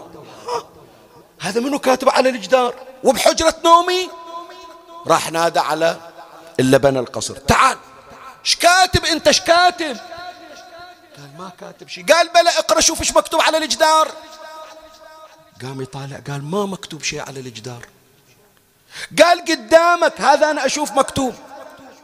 [1.41, 4.09] هذا منو كاتب على الجدار؟ وبحجرة نومي؟
[5.07, 5.97] راح نادى على
[6.61, 7.37] اللي بنى القصر.
[7.37, 7.79] تعال.
[8.45, 9.97] إيش كاتب أنت؟ إيش كاتب؟
[11.17, 12.07] قال ما كاتب شيء.
[12.07, 14.09] قال بلا اقرأ شوف إيش مكتوب على الجدار.
[15.63, 17.87] قام يطالع قال ما مكتوب شيء على الجدار.
[19.23, 21.35] قال قدامك هذا أنا أشوف مكتوب.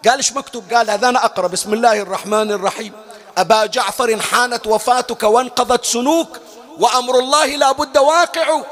[0.09, 1.47] قال إيش مكتوب؟ قال هذا أنا أقرأ.
[1.47, 2.93] بسم الله الرحمن الرحيم.
[3.39, 6.41] أبا جعفر حانت وفاتك وانقضت سنوك
[6.79, 8.63] وأمر الله لا بد واقع.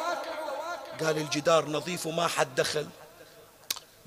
[1.04, 2.86] قال الجدار نظيف وما حد دخل.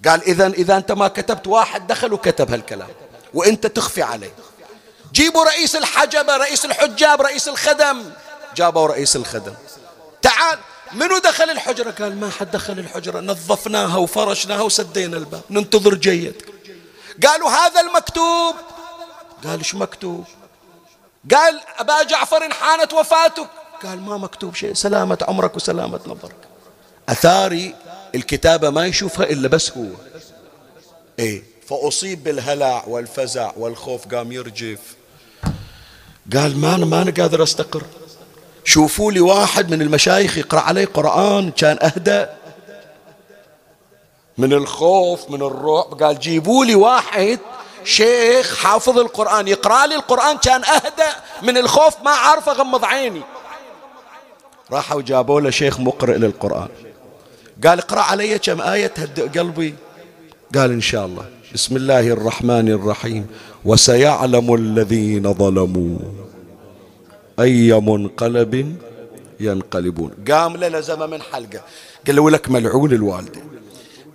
[0.08, 2.90] قال إذا إذا أنت ما كتبت واحد دخل وكتب هالكلام
[3.34, 4.34] وأنت تخفي عليه.
[5.14, 8.12] جيبوا رئيس الحجبة رئيس الحجاب رئيس الخدم.
[8.56, 9.54] جابوا رئيس الخدم.
[10.22, 10.60] تعال
[10.94, 13.20] منو دخل الحجرة؟ قال ما حد دخل الحجرة.
[13.20, 15.42] نظفناها وفرشناها وسدينا الباب.
[15.50, 16.46] ننتظر جيد.
[17.28, 18.56] قالوا هذا المكتوب.
[19.44, 20.26] قال إيش مكتوب؟
[21.34, 23.48] قال أبا جعفر حانت وفاتك.
[23.84, 24.74] قال ما مكتوب شيء.
[24.74, 26.36] سلامة عمرك وسلامة نظرك.
[27.10, 27.76] أثاري
[28.16, 29.86] الكتابة ما يشوفها إلا بس هو.
[31.20, 31.44] إيه.
[31.68, 34.80] فأصيب بالهلع والفزع والخوف قام يرجف.
[36.34, 37.84] قال ما أنا ما أنا قادر أستقر.
[38.64, 42.26] شوفوا لي واحد من المشايخ يقرأ علي قرآن كان أهدى.
[44.38, 47.40] من الخوف من الرعب قال جيبوا لي واحد
[47.84, 51.12] شيخ حافظ القرآن يقرأ لي القرآن كان أهدى.
[51.42, 53.22] من الخوف ما عارف أغمض عيني.
[54.72, 56.70] راحوا جابوا له شيخ مقرئ للقرآن.
[57.64, 59.76] قال اقرأ علي كم آية تهدئ قلبي.
[60.56, 61.26] قال إن شاء الله.
[61.54, 63.28] بسم الله الرحمن الرحيم.
[63.66, 65.98] وسيعلم الذين ظلموا
[67.40, 68.76] أي منقلب
[69.40, 70.12] ينقلبون.
[70.32, 71.62] قام لزم من حلقة.
[72.08, 73.42] قال له لك ملعون الوالدة.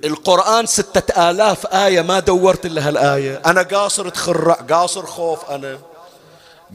[0.04, 3.42] القرآن ستة آلاف آية ما دورت إلا هالآية.
[3.46, 5.78] أنا قاصر تخرع قاصر خوف أنا.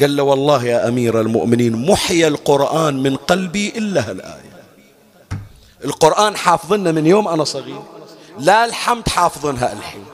[0.01, 4.54] قال له والله يا أمير المؤمنين محي القرآن من قلبي إلا هالآية.
[5.85, 7.81] القرآن حافظنا من يوم أنا صغير.
[8.39, 10.05] لا الحمد حافظنها الحين.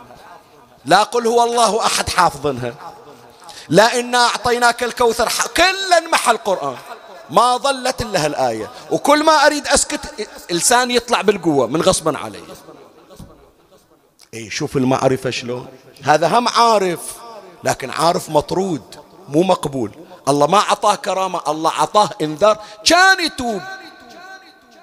[0.86, 2.74] لا قل هو الله أحد حافظنها.
[3.70, 6.78] لا إنا أعطيناك الكوثر كلا محى القرآن.
[7.30, 8.72] ما ظلت إلا هالآية.
[8.92, 12.44] وكل ما أريد أسكت لساني يطلع بالقوة من غصبا علي.
[14.34, 15.68] اي شوف المعرفة شلون.
[16.04, 17.00] هذا هم عارف
[17.64, 18.84] لكن عارف مطرود
[19.30, 19.92] مو مقبول.
[20.28, 22.58] الله ما أعطاه كرامة الله أعطاه إنذار.
[22.86, 23.62] كان يتوب.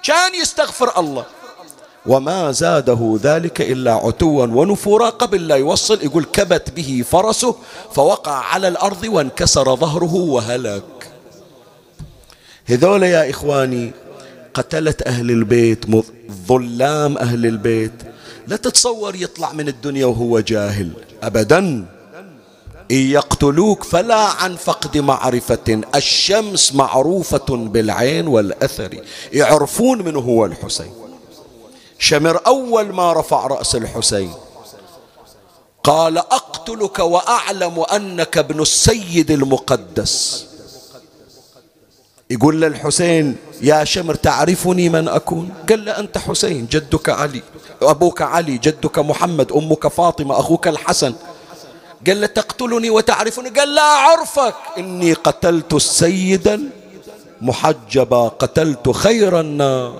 [0.08, 1.24] كان يستغفر الله.
[2.06, 7.54] وما زاده ذلك إلا عتوا ونفورا قبل لا يوصل يقول كبت به فرسه
[7.92, 11.10] فوقع على الأرض وانكسر ظهره وهلك.
[12.66, 13.92] هذول يا إخواني
[14.54, 15.84] قتلت أهل البيت
[16.48, 17.92] ظلام أهل البيت.
[18.46, 20.90] لا تتصور يطلع من الدنيا وهو جاهل
[21.22, 21.86] أبدا.
[22.90, 25.80] إن يقتلوك فلا عن فقد معرفة.
[25.94, 29.02] الشمس معروفة بالعين والأثر.
[29.32, 30.92] يعرفون من هو الحسين.
[31.98, 34.32] شمر أول ما رفع رأس الحسين.
[35.84, 40.44] قال أقتلك وأعلم أنك ابن السيد المقدس.
[42.30, 47.42] يقول للحسين يا شمر تعرفني من أكون؟ قال له أنت حسين جدك علي.
[47.82, 51.14] أبوك علي جدك محمد أمك فاطمة أخوك الحسن.
[52.06, 53.48] قال له تقتلني وتعرفني.
[53.48, 54.54] قال لا أعرفك.
[54.78, 56.70] إني قتلت السيد
[57.40, 59.92] محجبا قتلت خير الناس.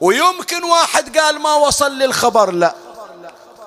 [0.00, 2.74] ويمكن واحد قال ما وصل للخبر لا.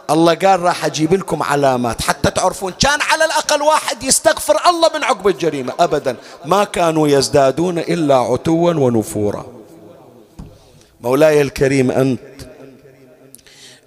[0.10, 2.74] الله قال راح أجيب لكم علامات حتى تعرفون.
[2.80, 5.74] كان على الأقل واحد يستغفر الله من عقب الجريمة.
[5.80, 6.16] أبدا.
[6.46, 9.46] ما كانوا يزدادون إلا عتوا ونفورا.
[11.02, 12.20] مولاي الكريم أنت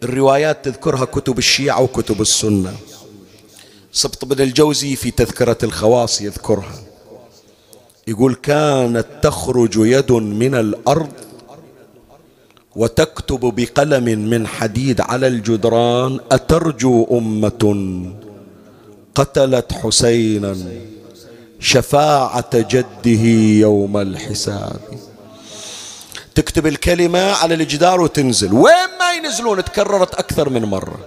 [0.03, 2.75] الروايات تذكرها كتب الشيعة وكتب السنة.
[3.93, 6.79] سبط بن الجوزي في تذكرة الخواص يذكرها.
[8.09, 11.13] يقول كانت تخرج يد من الأرض
[12.77, 18.03] وتكتب بقلم من حديد على الجدران أترجو أمة
[19.15, 20.57] قتلت حسينا
[21.61, 23.25] شفاعة جده
[23.61, 24.81] يوم الحساب.
[26.37, 28.53] تكتب الكلمة على الجدار وتنزل.
[28.53, 30.99] وين ما ينزلون تكررت أكثر من مرة.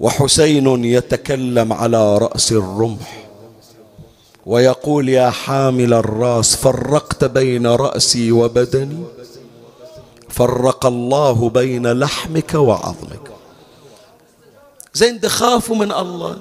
[0.00, 3.24] وحسين يتكلم على رأس الرمح
[4.46, 9.04] ويقول يا حامل الراس فرقت بين رأسي وبدني
[10.28, 13.30] فرق الله بين لحمك وعظمك.
[14.94, 16.36] زين خافوا من الله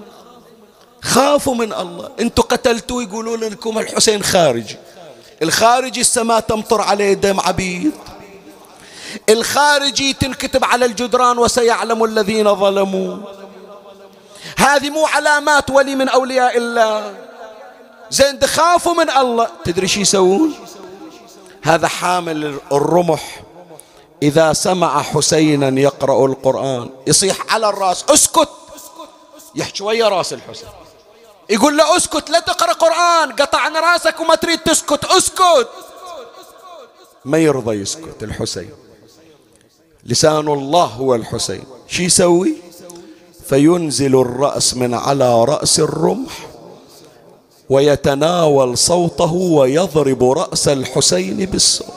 [1.01, 2.09] خافوا من الله.
[2.19, 4.77] أنتوا قتلتوا يقولوا لكم الحسين خارجي
[5.41, 7.91] الخارجي السماء تمطر عليه دم عبيد.
[9.29, 13.17] الخارجي تنكتب على الجدران وسيعلم الذين ظلموا.
[14.57, 17.15] هذه مو علامات ولي من أولياء الله.
[18.09, 19.47] زين خافوا من الله.
[19.63, 20.53] تدري شو يسوون؟
[21.63, 23.41] هذا حامل الرمح.
[24.23, 26.89] إذا سمع حسينا يقرأ القرآن.
[27.07, 28.49] يصيح على الرأس اسكت.
[29.55, 30.69] يحكي ويا رأس الحسين.
[31.51, 35.67] يقول له اسكت لا تقرأ قرآن قطعنا رأسك وما تريد تسكت اسكت.
[37.25, 38.69] ما يرضى يسكت الحسين.
[40.05, 41.63] لسان الله هو الحسين.
[41.87, 42.55] شو يسوي؟
[43.49, 46.47] فينزل الرأس من على رأس الرمح
[47.69, 51.93] ويتناول صوته ويضرب رأس الحسين بالصوت.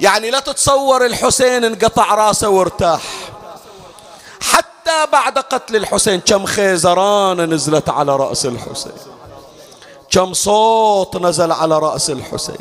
[0.00, 3.02] يعني لا تتصور الحسين انقطع رأسه وارتاح.
[4.86, 8.92] حتى بعد قتل الحسين كم خيزران نزلت على رأس الحسين.
[10.10, 12.58] كم صوت نزل على رأس الحسين.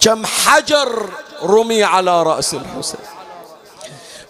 [0.00, 1.08] كم حجر
[1.42, 3.00] رمي على رأس الحسين.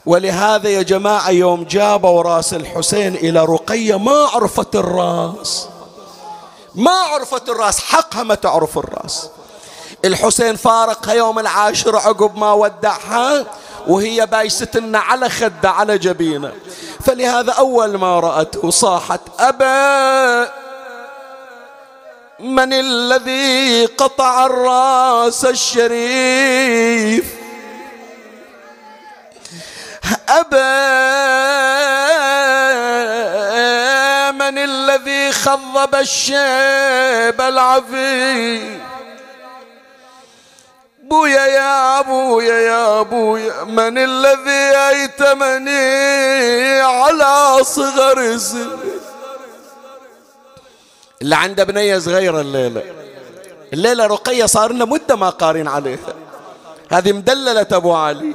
[0.07, 5.69] ولهذا يا جماعة يوم جابوا راس الحسين إلى رقية ما عرفت الرأس.
[6.75, 9.29] ما عرفت الرأس حقها ما تعرف الرأس.
[10.05, 13.47] الحسين فارقها يوم العاشر عقب ما ودعها
[13.87, 16.53] وهي بايستنا على خدة على جبينة.
[17.07, 20.51] فلهذا أول ما رأته صاحت أبا
[22.41, 27.25] من الذي قطع الرأس الشريف؟
[30.29, 30.75] أبا
[34.31, 38.94] من الذي خضب الشيب العفيف؟
[41.15, 48.71] بويا يا أبويا يا أبويا من الذي أيتمني على صغر سن
[51.23, 52.83] اللي عنده بنية صغيرة الليلة.
[53.73, 56.15] الليلة رقية صار لنا مدة ما قارين عليها.
[56.93, 58.35] هذه مدللة أبو علي.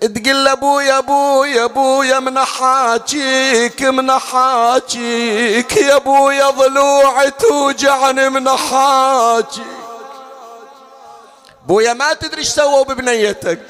[0.00, 5.76] تقول أبويا أبويا أبويا من حاجيك من حاجيك.
[5.76, 9.85] يا أبويا ضلوعي توجعني من حاجيك.
[11.66, 13.60] بويا ما تدري إيش سووا ببنيتك.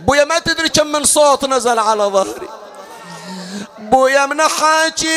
[0.00, 2.48] بويا ما تدري كم من صوت نزل على ظهري.
[3.78, 5.08] بويا من حاجيك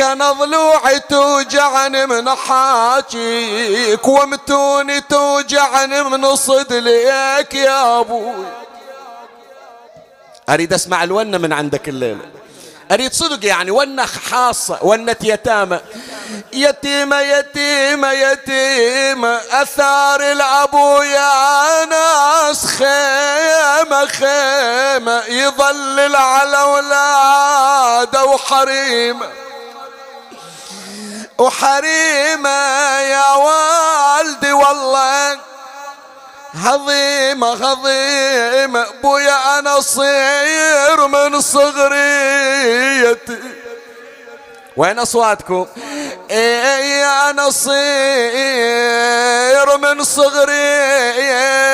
[0.00, 8.46] أنا ضلوعي توجعني من حاجيك ومتوني توجعني من صدليك يا أبوي.
[10.48, 12.43] أريد أسمع الونة من عندك الليلة.
[12.92, 15.80] أريد صدق يعني ونة خاصة ونة يتامى.
[16.52, 29.28] يتيمة يتيمة يتيمة أثار الأبو يا ناس خيمة خيمة يظلل على أولاده وحريمة
[31.38, 32.48] وحريمة
[33.00, 35.38] يا والدي والله
[36.54, 43.38] عظيمة عظيمة بويا أنا صير من صغريتي
[44.76, 45.66] وين أصواتكم
[46.30, 47.74] إيه أنا صير
[49.78, 51.64] من صغريتي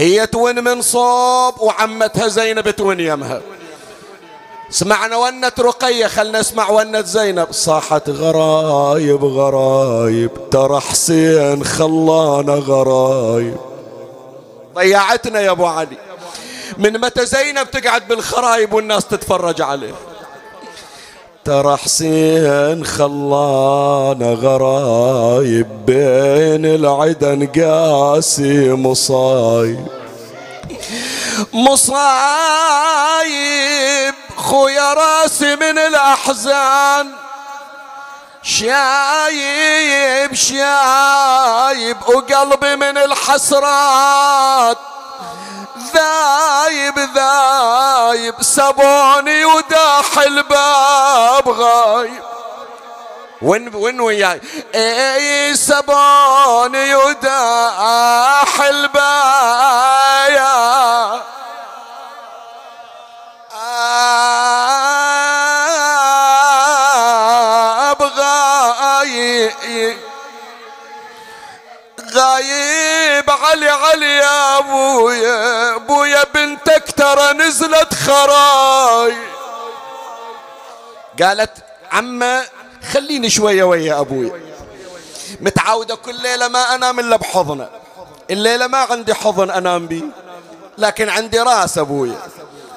[0.00, 3.40] هي تون من صوب وعمتها زينب تون يمها.
[4.70, 7.52] سمعنا ونة رقية خلنا نسمع ونة زينب.
[7.52, 13.56] صاحت غرايب غرايب ترى حسين خلانا غرايب.
[14.74, 15.98] ضيعتنا يا أبو علي.
[16.78, 19.94] من متى زينب تقعد بالخرايب والناس تتفرج عليه؟
[21.50, 29.86] ترى حسين خلانا غرايب بين العدن قاسي مصايب.
[31.52, 32.04] مصايب
[34.36, 37.08] خويا راسي من الأحزان.
[38.42, 44.78] شايب شايب وقلبي من الحسرات.
[45.94, 52.22] ذايب ذايب سبوني وداح الباب غايب.
[53.42, 54.40] وين وين وياي؟
[54.74, 59.10] إي سبوني وداح الباب
[72.14, 74.09] غايب علي علي.
[74.60, 79.14] أبويا أبويا بنتك ترى نزلت خراي.
[81.22, 81.50] قالت
[81.92, 82.42] عمه
[82.92, 84.40] خليني شوية ويا أبويا.
[85.40, 87.68] متعودة كل ليلة ما أنام إلا بحضنة.
[88.30, 90.02] الليلة ما عندي حضن أنام بيه.
[90.78, 92.18] لكن عندي راس أبويا.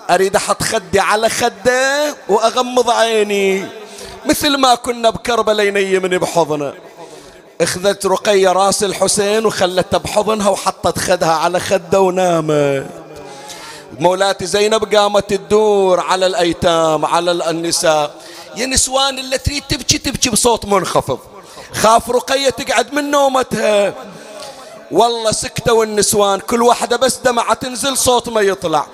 [0.10, 3.68] أريد أحط خدي على خده وأغمض عيني.
[4.26, 6.74] مثل ما كنا بكربلاء ينيمني بحضنة.
[7.64, 12.88] اخذت رقية راس الحسين وخلتها بحضنها وحطت خدها على خده ونامت.
[14.00, 18.16] مولاتي زينب قامت تدور على الأيتام على النساء.
[18.58, 21.20] يا نسوان اللي تريد تبكي تبكي بصوت منخفض.
[21.74, 23.94] خاف رقية تقعد من نومتها.
[24.92, 28.86] والله سكتوا النسوان كل واحدة بس دمعة تنزل صوت ما يطلع.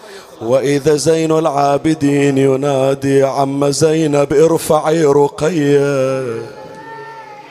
[0.41, 6.58] وإذا زين العابدين ينادي عم زينب ارفعي رقية.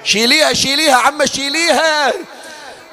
[0.09, 2.12] شيليها شيليها عم شيليها.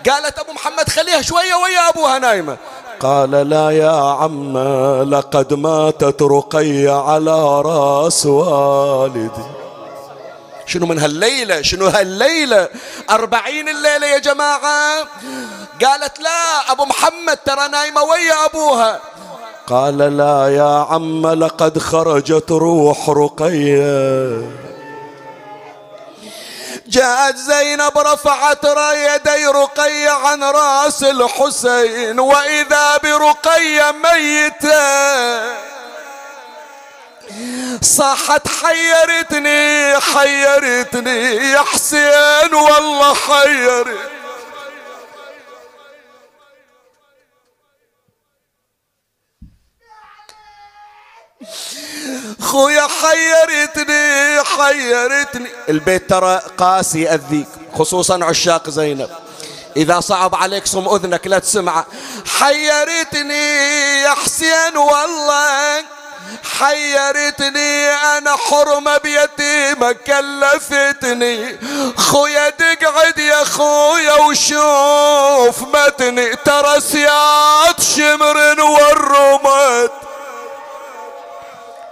[0.10, 2.58] قالت أبو محمد خليها شوية ويا ابوها نايمه
[3.00, 4.58] قال لا يا عم
[5.14, 9.30] لقد ماتت رقية على راس والدي.
[10.66, 12.70] شنو من هالليلة؟ شنو هالليلة؟
[13.10, 15.08] أربعين الليلة يا جماعة.
[15.86, 19.00] قالت لا أبو محمد ترى نايمة ويا أبوها.
[19.68, 24.65] قال لا يا عم لقد خرجت روح رقية.
[26.96, 28.64] جاءت زينب رفعت
[28.94, 35.66] يدي رقية عن راس الحسين وإذا برقية ميتة
[37.82, 44.25] صاحت حيرتني حيرتني يا حسين والله حيرتني.
[52.42, 55.50] خويا حيرتني حيرتني.
[55.70, 59.10] البيت ترى قاسي يأذيك خصوصا عشاق زينب.
[59.78, 61.86] إذا صعب عليك صم أذنك لا تسمعه
[62.40, 65.84] حيرتني يا حسين والله
[66.60, 71.60] حيرتني أنا حرمة بيتيمة كلفتني.
[71.98, 76.36] خويا تقعد يا خويا وشوف متني.
[76.36, 79.92] ترى سياد شمر والرمت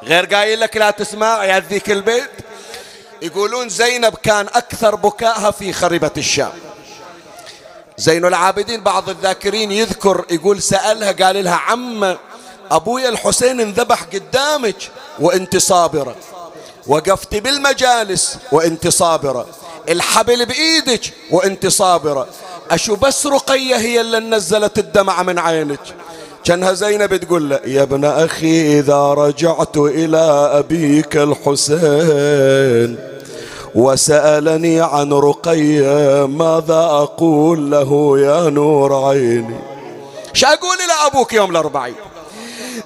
[0.05, 2.29] غير قايل لك لا تسمع يا ذيك البيت.
[3.21, 6.51] يقولون زينب كان أكثر بكائها في خربة الشام.
[7.97, 12.17] زين العابدين بعض الذاكرين يذكر يقول سألها قال لها عم
[12.71, 14.75] أبويا الحسين انذبح قدامك
[15.19, 16.15] وأنت صابرة.
[16.87, 19.47] وقفت بالمجالس وأنت صابرة.
[19.89, 22.27] الحبل بإيدك وأنت صابرة.
[22.71, 25.79] أشو بس رقية هي اللي نزلت الدمع من عينك؟
[26.43, 30.17] كانها زينب تقول له يا ابن أخي إذا رجعت إلى
[30.53, 32.97] أبيك الحسين
[33.75, 39.59] وسألني عن رقية ماذا أقول له يا نور عيني؟
[40.33, 41.95] شو أقول إلى أبوك يوم الأربعين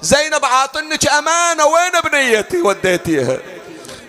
[0.02, 3.38] زينب عاطنك أمانة وين بنيتي وديتيها.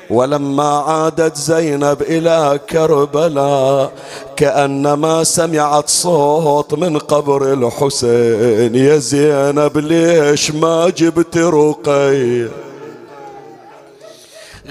[0.09, 3.91] ولما عادت زينب إلى كربلاء
[4.35, 12.49] كأنما سمعت صوت من قبر الحسين يا زينب ليش ما جبت رقية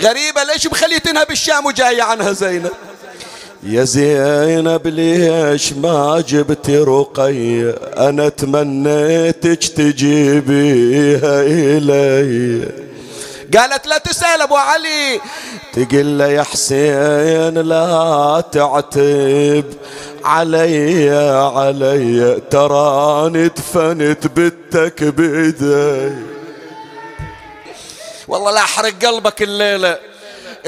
[0.00, 2.70] غريبة ليش مخليتنها بالشام وجاية عنها زينب؟
[3.62, 12.68] يا زينب ليش ما جبت رقية أنا تمنيتك تجيبيها إلي.
[13.56, 15.20] قالت لا تسأل أبو علي.
[15.72, 19.74] تقول له يا حسين لا تعتب.
[20.24, 21.10] علي
[21.56, 26.14] علي تراني دفنت بنتك بيدي.
[28.28, 29.98] والله لا أحرق قلبك الليلة.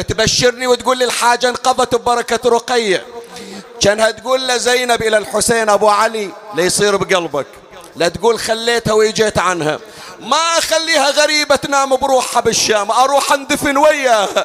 [0.09, 3.05] تبشرني وتقول لي الحاجة انقضت ببركة رقية.
[3.81, 7.47] كأنها تقول لزينب إلى الحسين أبو علي ليصير بقلبك.
[7.97, 9.79] لا تقول خليتها ويجيت عنها.
[10.21, 14.45] ما أخليها غريبة تنام بروحها بالشام أروح أندفن وياها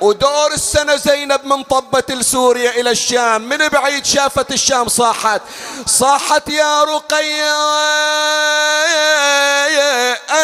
[0.00, 5.42] ودور السنة زينب من طبة لسوريا إلى الشام من بعيد شافت الشام صاحت.
[5.86, 7.52] صاحت يا رقية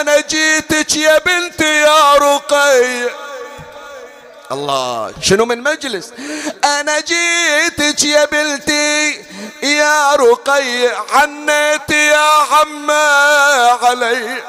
[0.00, 3.10] أنا جيتك يا بنتي يا رقية.
[4.52, 5.14] الله.
[5.20, 6.12] شنو من مجلس؟
[6.64, 9.24] أنا جيتك يا بلتي
[9.62, 13.04] يا رقي عنيت يا عمه
[13.84, 14.42] علي.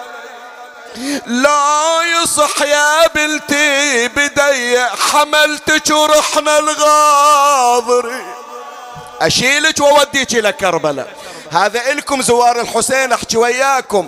[1.26, 8.26] لا يصح يا بلتي بدي حملتك ورحنا الغاضري.
[9.22, 11.16] أشيلك وأوديك إلى كربلاء.
[11.52, 14.08] هذا إلكم زوار الحسين أحكي وياكم.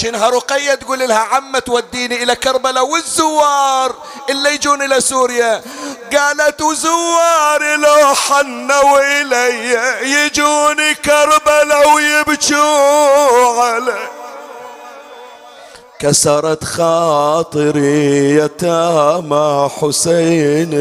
[0.00, 3.94] شنها رقية تقول لها عمة توديني إلى كربلاء والزوار
[4.30, 5.62] اللي يجون إلى سوريا.
[6.12, 9.78] قالت وزوار لو حنوا إلي
[10.12, 13.98] يجوني كربلاء ويبكوا علي
[15.98, 20.72] كسرت خاطري يتامى حسين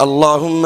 [0.00, 0.62] اللهم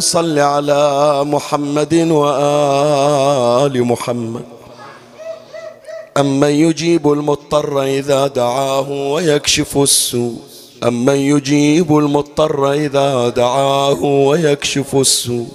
[0.00, 0.82] صل على
[1.24, 4.57] محمد وآل محمد.
[6.20, 10.36] أمن يجيب المضطر إذا دعاه ويكشف السوء.
[10.84, 15.48] أمن يجيب المضطر إذا دعاه ويكشف السوء.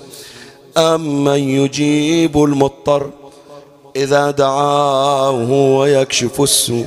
[0.78, 3.10] أمن يجيب المضطر
[3.96, 6.86] إذا دعاه ويكشف السوء.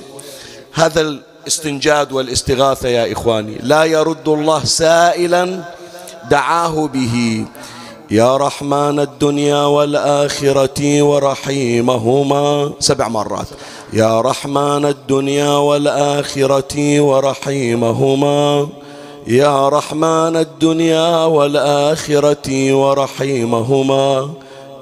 [0.73, 3.59] هذا الاستنجاد والاستغاثة يا إخواني.
[3.63, 5.65] لا يرد الله سائلا
[6.31, 7.45] دعاه به.
[8.11, 12.71] يا رحمن الدنيا والآخرة ورحيمهما.
[12.81, 13.47] سبع مرات.
[13.93, 18.67] يا رحمن الدنيا والآخرة ورحيمهما.
[19.27, 24.31] يا رحمن الدنيا والآخرة ورحيمهما.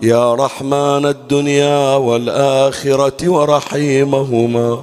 [0.02, 4.82] يا رحمن الدنيا والآخرة ورحيمهما.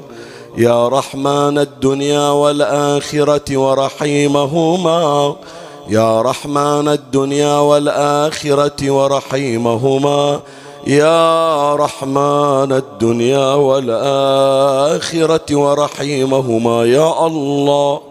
[0.58, 5.36] يا رحمن الدنيا والآخرة ورحيمهما.
[5.92, 10.40] يا رحمن الدنيا والآخرة ورحيمهما.
[10.88, 16.86] يا رحمن الدنيا والآخرة ورحيمهما.
[16.86, 18.11] يا الله.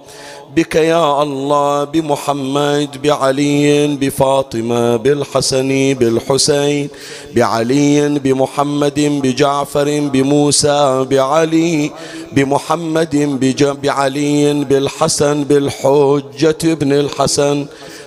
[0.57, 6.89] بك يا الله بمحمد بعلي بفاطمة بالحسن بالحسين
[7.37, 11.91] بعلي بمحمد بجعفر بموسى بعلي
[12.33, 13.39] بمحمد
[13.83, 17.67] بعلي بالحسن بالحجة ابن الحسن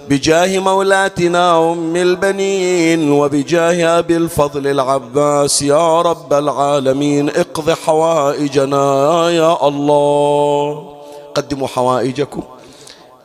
[0.10, 10.93] بجاه مولاتنا أم البنين وبجاه أبي الفضل العباس يا رب العالمين اقض حوائجنا يا الله.
[11.36, 12.44] قدموا حوائجكم.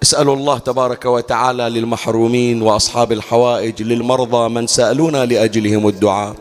[0.02, 6.34] اسألوا الله تبارك وتعالى للمحرومين وأصحاب الحوائج للمرضى من سألونا لأجلهم الدعاء.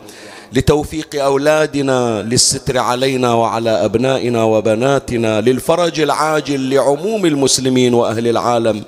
[0.53, 8.84] لتوفيق أولادنا للستر علينا وعلى أبنائنا وبناتنا للفرج العاجل لعموم المسلمين وأهل العالم.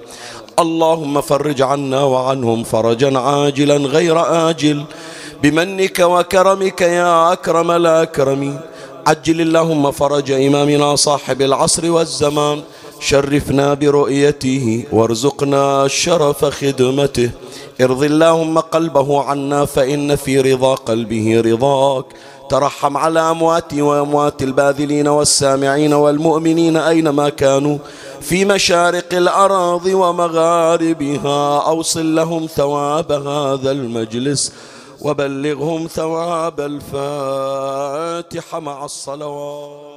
[0.59, 4.83] اللهم فرج عنا وعنهم فرجا عاجلا غير آجل.
[5.43, 8.59] بمنك وكرمك يا أكرم الأكرمين.
[9.09, 12.61] عجل اللهم فرج إمامنا صاحب العصر والزمان
[12.99, 17.29] شرفنا برؤيته وارزقنا شرف خدمته.
[17.81, 22.05] ارض اللهم قلبه عنا فإن في رضا قلبه رضاك.
[22.49, 27.77] ترحم على أمواتي وأموات الباذلين والسامعين والمؤمنين أينما كانوا.
[28.21, 34.53] في مشارق الأراض ومغاربها أوصل لهم ثواب هذا المجلس.
[35.01, 36.59] وبلغهم ثواب
[36.91, 39.88] الفاتحة مع الصلوات.